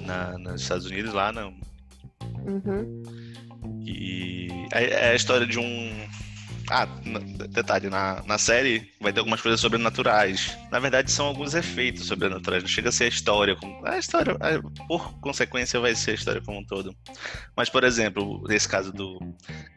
[0.00, 1.46] na, nos Estados Unidos, lá na.
[1.46, 3.02] Uhum.
[3.84, 6.08] E é, é a história de um
[6.68, 6.86] ah,
[7.48, 10.56] detalhe, na, na série vai ter algumas coisas sobrenaturais.
[10.70, 12.62] Na verdade, são alguns efeitos sobrenaturais.
[12.62, 13.54] Não chega a ser a história.
[13.54, 14.36] Como, a história,
[14.88, 16.94] por consequência, vai ser a história como um todo.
[17.56, 19.18] Mas, por exemplo, nesse caso do.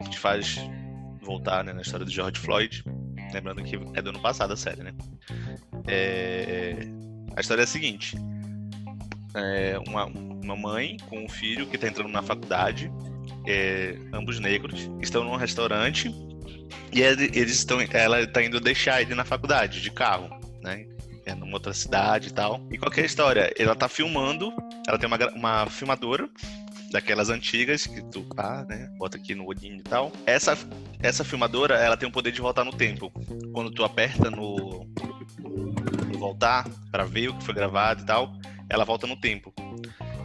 [0.04, 0.58] que te faz
[1.22, 2.84] voltar né, na história do George Floyd.
[3.32, 4.92] Lembrando que é do ano passado a série, né?
[5.88, 6.88] É,
[7.36, 8.18] a história é a seguinte:
[9.36, 12.92] é uma, uma mãe com um filho que está entrando na faculdade,
[13.48, 16.14] é, ambos negros, estão num restaurante
[16.92, 20.30] e eles estão, ela está indo deixar ele na faculdade de carro,
[20.62, 20.86] né?
[21.26, 22.66] É numa outra cidade e tal.
[22.72, 24.52] E qualquer história, ela tá filmando,
[24.88, 26.28] ela tem uma, uma filmadora
[26.92, 30.12] daquelas antigas que tu ah, né, bota aqui no olhinho e tal.
[30.26, 30.58] Essa
[31.02, 33.12] essa filmadora, ela tem o poder de voltar no tempo.
[33.54, 34.86] Quando tu aperta no,
[36.12, 38.34] no voltar para ver o que foi gravado e tal,
[38.70, 39.54] ela volta no tempo.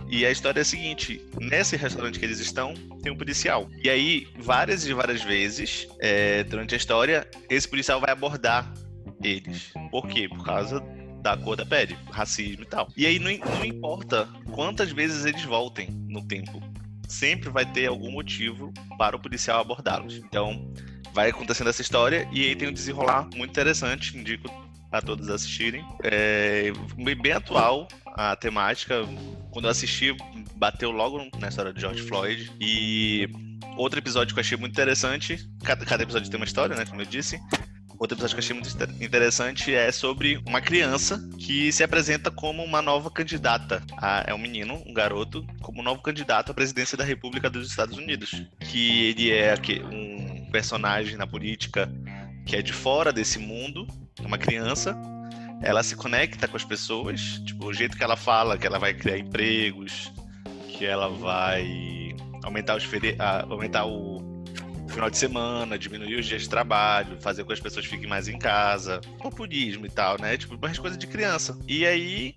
[0.09, 3.69] E a história é a seguinte: nesse restaurante que eles estão, tem um policial.
[3.83, 8.73] E aí, várias e várias vezes, é, durante a história, esse policial vai abordar
[9.23, 9.73] eles.
[9.91, 10.29] Por quê?
[10.29, 10.81] Por causa
[11.23, 12.89] da cor da pele, racismo e tal.
[12.97, 16.63] E aí não, não importa quantas vezes eles voltem no tempo,
[17.09, 20.17] sempre vai ter algum motivo para o policial abordá-los.
[20.17, 20.71] Então,
[21.15, 24.53] vai acontecendo essa história e aí tem um desenrolar muito interessante, indico
[24.93, 25.85] a todos assistirem.
[26.03, 26.71] É
[27.23, 29.03] bem atual a temática.
[29.51, 30.17] Quando eu assisti,
[30.57, 32.51] bateu logo na história de George Floyd.
[32.61, 33.29] E
[33.77, 35.49] outro episódio que eu achei muito interessante.
[35.63, 36.87] Cada, cada episódio tem uma história, né?
[36.87, 37.41] Como eu disse.
[37.99, 42.63] Outro episódio que eu achei muito interessante é sobre uma criança que se apresenta como
[42.63, 43.83] uma nova candidata.
[43.99, 47.97] A, é um menino, um garoto, como novo candidato à presidência da República dos Estados
[47.97, 48.31] Unidos.
[48.61, 49.55] Que ele é
[49.93, 51.91] um personagem na política
[52.47, 53.87] que é de fora desse mundo,
[54.21, 54.95] é uma criança,
[55.65, 58.93] ela se conecta com as pessoas, tipo, o jeito que ela fala, que ela vai
[58.93, 60.13] criar empregos,
[60.69, 63.17] que ela vai aumentar os feri
[63.49, 64.23] aumentar o
[64.89, 68.29] final de semana, diminuir os dias de trabalho, fazer com que as pessoas fiquem mais
[68.29, 70.37] em casa, populismo e tal, né?
[70.37, 71.59] Tipo, mais coisa de criança.
[71.67, 72.37] E aí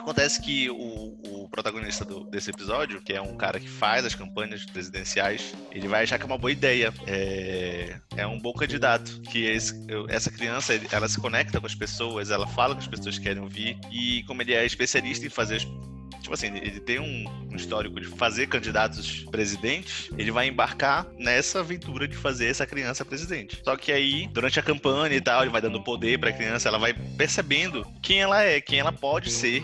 [0.00, 4.14] acontece que o, o protagonista do, desse episódio, que é um cara que faz as
[4.14, 6.92] campanhas presidenciais, ele vai achar que é uma boa ideia.
[7.06, 9.20] É, é um bom candidato.
[9.22, 9.74] Que esse,
[10.08, 13.78] essa criança, ela se conecta com as pessoas, ela fala que as pessoas querem ouvir.
[13.90, 15.60] E como ele é especialista em fazer
[16.24, 22.08] tipo assim, ele tem um, histórico de fazer candidatos presidentes, ele vai embarcar nessa aventura
[22.08, 23.60] de fazer essa criança presidente.
[23.62, 26.78] Só que aí, durante a campanha e tal, ele vai dando poder pra criança, ela
[26.78, 29.62] vai percebendo quem ela é, quem ela pode ser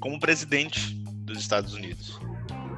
[0.00, 0.94] como presidente
[1.24, 2.18] dos Estados Unidos.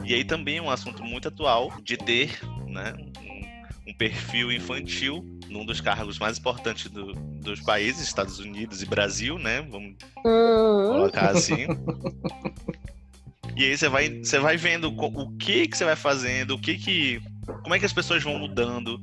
[0.04, 5.24] E aí também é um assunto muito atual de ter né, um, um perfil infantil
[5.48, 9.62] num dos cargos mais importantes do, dos países, Estados Unidos e Brasil, né?
[9.62, 10.92] Vamos uhum.
[10.92, 11.66] colocar assim.
[13.56, 16.78] E aí você vai, você vai vendo o que que você vai fazendo, o que
[16.78, 17.20] que,
[17.62, 18.98] como é que as pessoas vão mudando,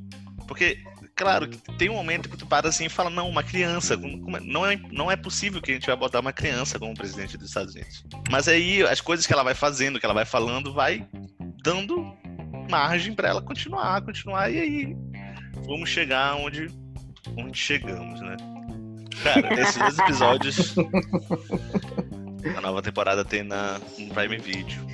[0.48, 0.80] porque
[1.18, 3.98] claro, tem um momento que tu para assim e fala, não, uma criança, é,
[4.42, 7.48] não é, não é possível que a gente vai botar uma criança como presidente dos
[7.48, 8.06] Estados Unidos.
[8.30, 11.06] Mas aí as coisas que ela vai fazendo, que ela vai falando, vai
[11.64, 12.16] dando
[12.70, 14.98] margem para ela continuar, continuar, e aí
[15.66, 16.68] vamos chegar onde,
[17.36, 18.38] onde chegamos, né?
[19.24, 20.76] Cara, esses dois episódios
[22.56, 24.86] a nova temporada tem na, no Prime Video.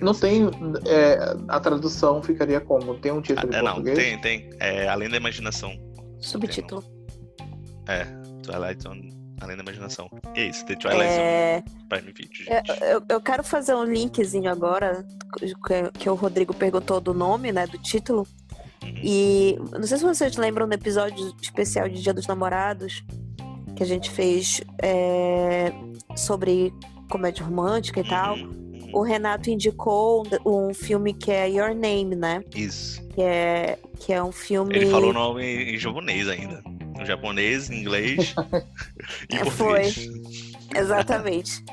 [0.00, 0.44] Não tem.
[0.86, 2.94] É, a tradução ficaria como?
[2.98, 3.98] Tem um título ah, em é, português?
[3.98, 4.50] Não, tem, tem.
[4.60, 5.72] É, Além da Imaginação.
[6.20, 6.84] Subtítulo.
[7.88, 8.04] É,
[8.42, 10.10] Twilight on Além da Imaginação.
[10.36, 11.62] E é isso, The Twilight é...
[11.66, 12.82] Zone Prime Video, gente.
[12.82, 15.04] Eu, eu, quero fazer um linkzinho agora,
[15.38, 18.26] que, que o Rodrigo perguntou do nome, né, do título.
[18.82, 18.94] Uhum.
[19.02, 23.02] E não sei se vocês lembram do episódio especial de Dia dos Namorados,
[23.74, 25.72] que a gente fez é,
[26.16, 26.72] sobre
[27.08, 28.36] comédia romântica e tal.
[28.92, 32.42] Uhum o Renato indicou um filme que é Your Name, né?
[32.54, 33.00] Isso.
[33.14, 34.76] Que é, que é um filme.
[34.76, 36.62] Ele falou o nome em japonês ainda.
[36.98, 38.34] Em japonês, em inglês
[39.30, 39.94] e é, português.
[39.94, 40.78] Foi.
[40.78, 41.64] Exatamente.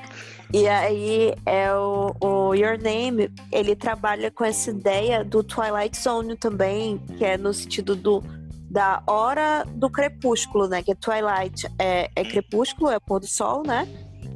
[0.54, 6.38] E aí é o, o, Your Name, ele trabalha com essa ideia do Twilight Zone
[6.38, 8.24] também, que é no sentido do
[8.70, 10.84] da hora do crepúsculo, né?
[10.84, 13.88] Que é Twilight é, é crepúsculo, é pôr do sol, né?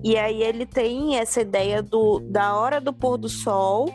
[0.04, 3.94] E aí ele tem essa ideia do, da hora do pôr do sol,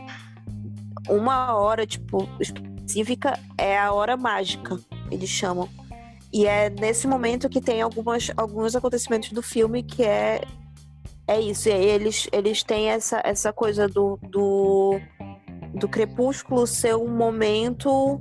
[1.08, 4.78] uma hora, tipo, específica, é a hora mágica,
[5.10, 5.68] eles chamam.
[6.32, 10.40] E é nesse momento que tem algumas, alguns acontecimentos do filme que é
[11.26, 11.68] é isso.
[11.68, 15.00] E aí eles, eles têm essa, essa coisa do, do,
[15.74, 18.20] do crepúsculo ser um momento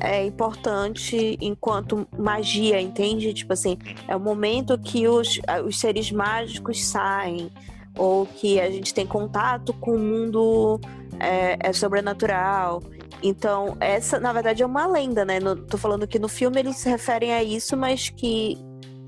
[0.00, 3.32] é importante enquanto magia, entende?
[3.32, 7.50] Tipo assim, é o momento que os, os seres mágicos saem,
[7.96, 10.80] ou que a gente tem contato com o mundo
[11.18, 12.82] é, é sobrenatural.
[13.22, 15.40] Então, essa, na verdade, é uma lenda, né?
[15.40, 18.58] No, tô falando que no filme eles se referem a isso, mas que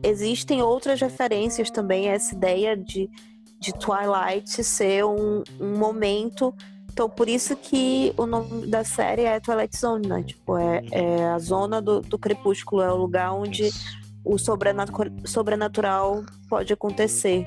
[0.03, 3.11] existem outras referências também a essa ideia de,
[3.61, 6.55] de Twilight ser um, um momento
[6.91, 10.23] então, por isso que o nome da série é Twilight Zone, né?
[10.23, 13.71] Tipo, é, é a zona do, do, crepúsculo, é o lugar onde
[14.25, 17.47] o sobrenatural pode acontecer.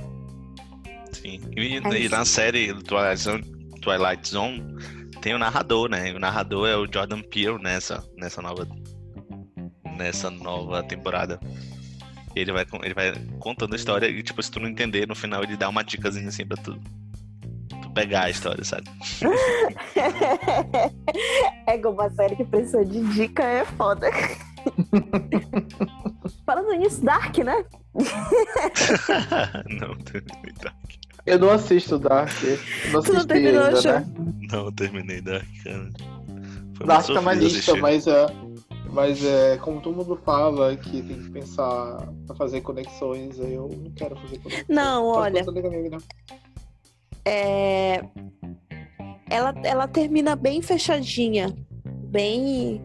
[1.12, 1.42] Sim.
[1.58, 3.44] E, é e na série Twilight Zone,
[3.82, 4.64] Twilight Zone
[5.22, 6.14] tem o narrador, né?
[6.14, 8.66] O narrador é o Jordan Peele nessa, nessa nova
[9.98, 11.39] nessa nova temporada.
[12.34, 15.44] Ele vai, ele vai contando a história e, tipo, se tu não entender, no final
[15.44, 16.82] ele dá uma dicasinha assim pra tudo
[17.94, 18.89] pegar a história, sabe?
[21.68, 24.10] é como uma série que precisa de dica, é foda.
[26.46, 27.66] Falando nisso, Dark, né?
[29.80, 30.76] não, terminei Dark.
[31.26, 32.32] Eu não assisto Dark.
[32.92, 34.06] Não tu não terminou, ainda, né?
[34.52, 35.89] Não, terminei Dark, cara.
[36.76, 38.28] Foi Dark tá mais lista, mas é.
[38.92, 43.89] Mas é, como todo mundo fala que tem que pensar pra fazer conexões, eu não
[43.92, 44.66] quero fazer conexões.
[44.68, 45.46] Não, olha
[47.26, 48.03] é,
[49.30, 51.55] ela, ela termina bem fechadinha,
[51.86, 52.82] bem.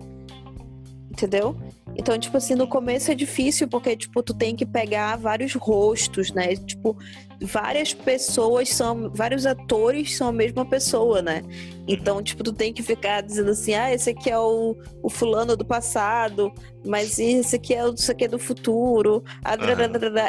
[1.11, 1.57] Entendeu?
[1.99, 6.31] Então, tipo assim, no começo é difícil porque, tipo, tu tem que pegar vários rostos,
[6.31, 6.55] né?
[6.55, 6.95] Tipo,
[7.41, 11.43] várias pessoas são, vários atores são a mesma pessoa, né?
[11.89, 15.57] Então, tipo, tu tem que ficar dizendo assim, ah, esse aqui é o, o fulano
[15.57, 16.53] do passado,
[16.85, 19.25] mas esse aqui é o isso aqui é do futuro.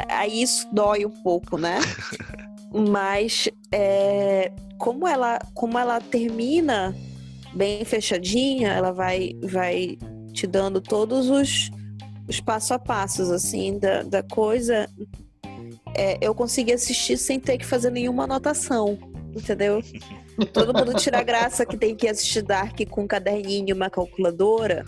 [0.08, 1.78] Aí isso dói um pouco, né?
[2.72, 6.94] Mas é, como, ela, como ela termina
[7.54, 9.98] bem fechadinha, ela vai, vai
[10.32, 11.70] te dando todos os,
[12.28, 14.88] os passo a passos assim da, da coisa.
[15.94, 18.98] É, eu consegui assistir sem ter que fazer nenhuma anotação,
[19.34, 19.82] entendeu?
[20.52, 24.84] Todo mundo tira graça que tem que assistir Dark com um caderninho e uma calculadora.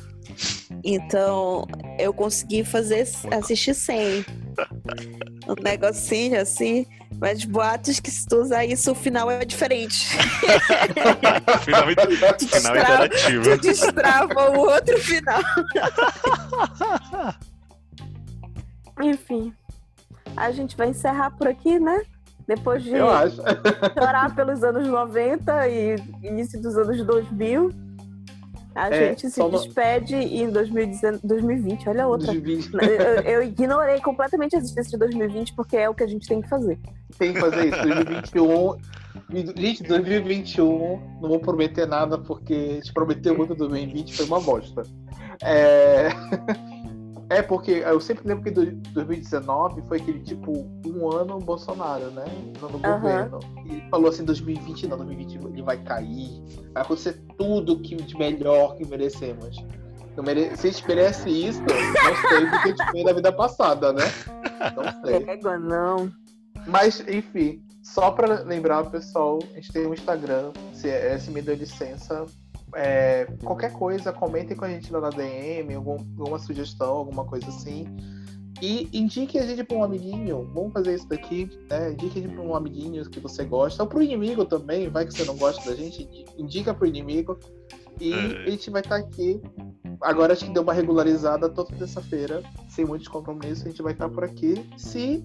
[0.85, 1.67] Então,
[1.99, 4.25] eu consegui fazer assistir sem.
[5.51, 6.87] Um negocinho assim.
[7.21, 10.07] Mas boatos que se tu usar isso, o final é diferente.
[11.65, 13.43] final, final destrava, interativo.
[13.43, 15.41] Tu destrava o outro final.
[19.03, 19.53] Enfim.
[20.37, 22.03] A gente vai encerrar por aqui, né?
[22.47, 27.71] Depois de chorar pelos anos 90 e início dos anos 2000.
[28.75, 32.27] A é, gente se despede em 2020, olha a outra.
[32.29, 32.75] 2020.
[32.75, 36.41] Eu, eu, ignorei completamente a existência de 2020 porque é o que a gente tem
[36.41, 36.79] que fazer.
[37.19, 37.83] Tem que fazer isso.
[37.83, 38.77] 2021.
[39.57, 44.83] Gente, 2021, não vou prometer nada porque a gente prometeu muito 2020, foi uma bosta.
[45.43, 46.09] É.
[47.31, 50.53] É, porque eu sempre lembro que 2019 foi aquele tipo
[50.85, 52.25] um ano Bolsonaro, né?
[52.61, 52.81] No uhum.
[52.81, 53.39] governo.
[53.67, 56.43] E falou assim: 2020 não, 2020 ele vai cair,
[56.75, 59.65] vai acontecer tudo que de melhor que merecemos.
[60.21, 60.57] mere...
[60.57, 61.69] Se a gente merece isso, não
[62.29, 64.03] sei o que a gente fez na vida passada, né?
[64.75, 65.25] Não sei.
[65.29, 66.11] Égua, não.
[66.67, 71.41] Mas, enfim, só para lembrar, pessoal, a gente tem um Instagram, se, é, se me
[71.41, 72.27] deu licença,
[72.75, 77.49] é, qualquer coisa, comentem com a gente lá na DM, algum, alguma sugestão, alguma coisa
[77.49, 77.87] assim.
[78.63, 80.51] E indique a gente para um amiguinho.
[80.53, 81.93] Vamos fazer isso daqui, né?
[81.93, 83.83] Indique a gente para um amiguinho que você gosta.
[83.83, 86.87] Ou para o inimigo também, vai que você não gosta da gente, indica para o
[86.87, 87.39] inimigo.
[87.99, 88.17] E é.
[88.47, 89.41] a gente vai estar tá aqui.
[90.03, 93.67] Agora acho que deu uma regularizada toda terça-feira, sem muitos compromissos.
[93.67, 95.25] A gente vai estar tá por aqui, se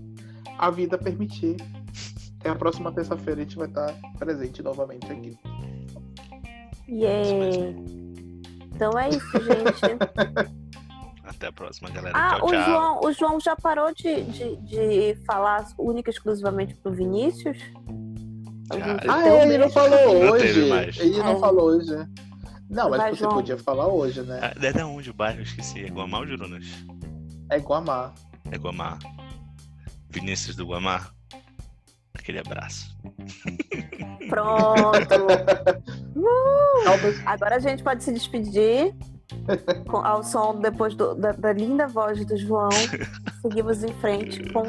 [0.57, 1.57] a vida permitir.
[2.39, 5.37] Até a próxima terça-feira a gente vai estar tá presente novamente aqui.
[6.87, 7.75] Yeah.
[8.73, 10.55] Então é isso, gente.
[11.23, 12.15] Até a próxima, galera.
[12.15, 12.65] Ah, tchau, o, tchau.
[12.65, 17.57] João, o João já parou de, de, de falar única e exclusivamente pro Vinícius?
[18.73, 20.59] Já, ah, é, ele não falou não hoje.
[20.99, 21.39] Ele não é.
[21.39, 21.95] falou hoje.
[22.69, 23.33] Não, mas Vai, você João.
[23.33, 24.39] podia falar hoje, né?
[24.41, 25.39] Ah, é de onde o bairro?
[25.39, 25.85] Eu esqueci.
[25.85, 26.65] É Guamá ou Jurunas?
[27.49, 28.13] É Guamá.
[28.51, 28.97] É Guamá.
[30.09, 31.09] Vinícius do Guamá.
[32.25, 32.97] Aquele abraço.
[34.27, 35.27] Pronto.
[36.15, 37.23] uh!
[37.23, 38.95] Agora a gente pode se despedir
[39.87, 42.71] com, ao som depois do, da, da, linda voz do João.
[43.43, 44.63] Seguimos em frente com.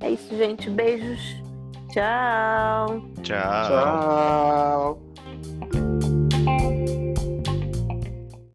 [0.00, 0.68] É isso, gente.
[0.68, 1.42] Beijos.
[1.88, 3.00] Tchau.
[3.22, 3.66] Tchau.
[3.66, 5.07] Tchau.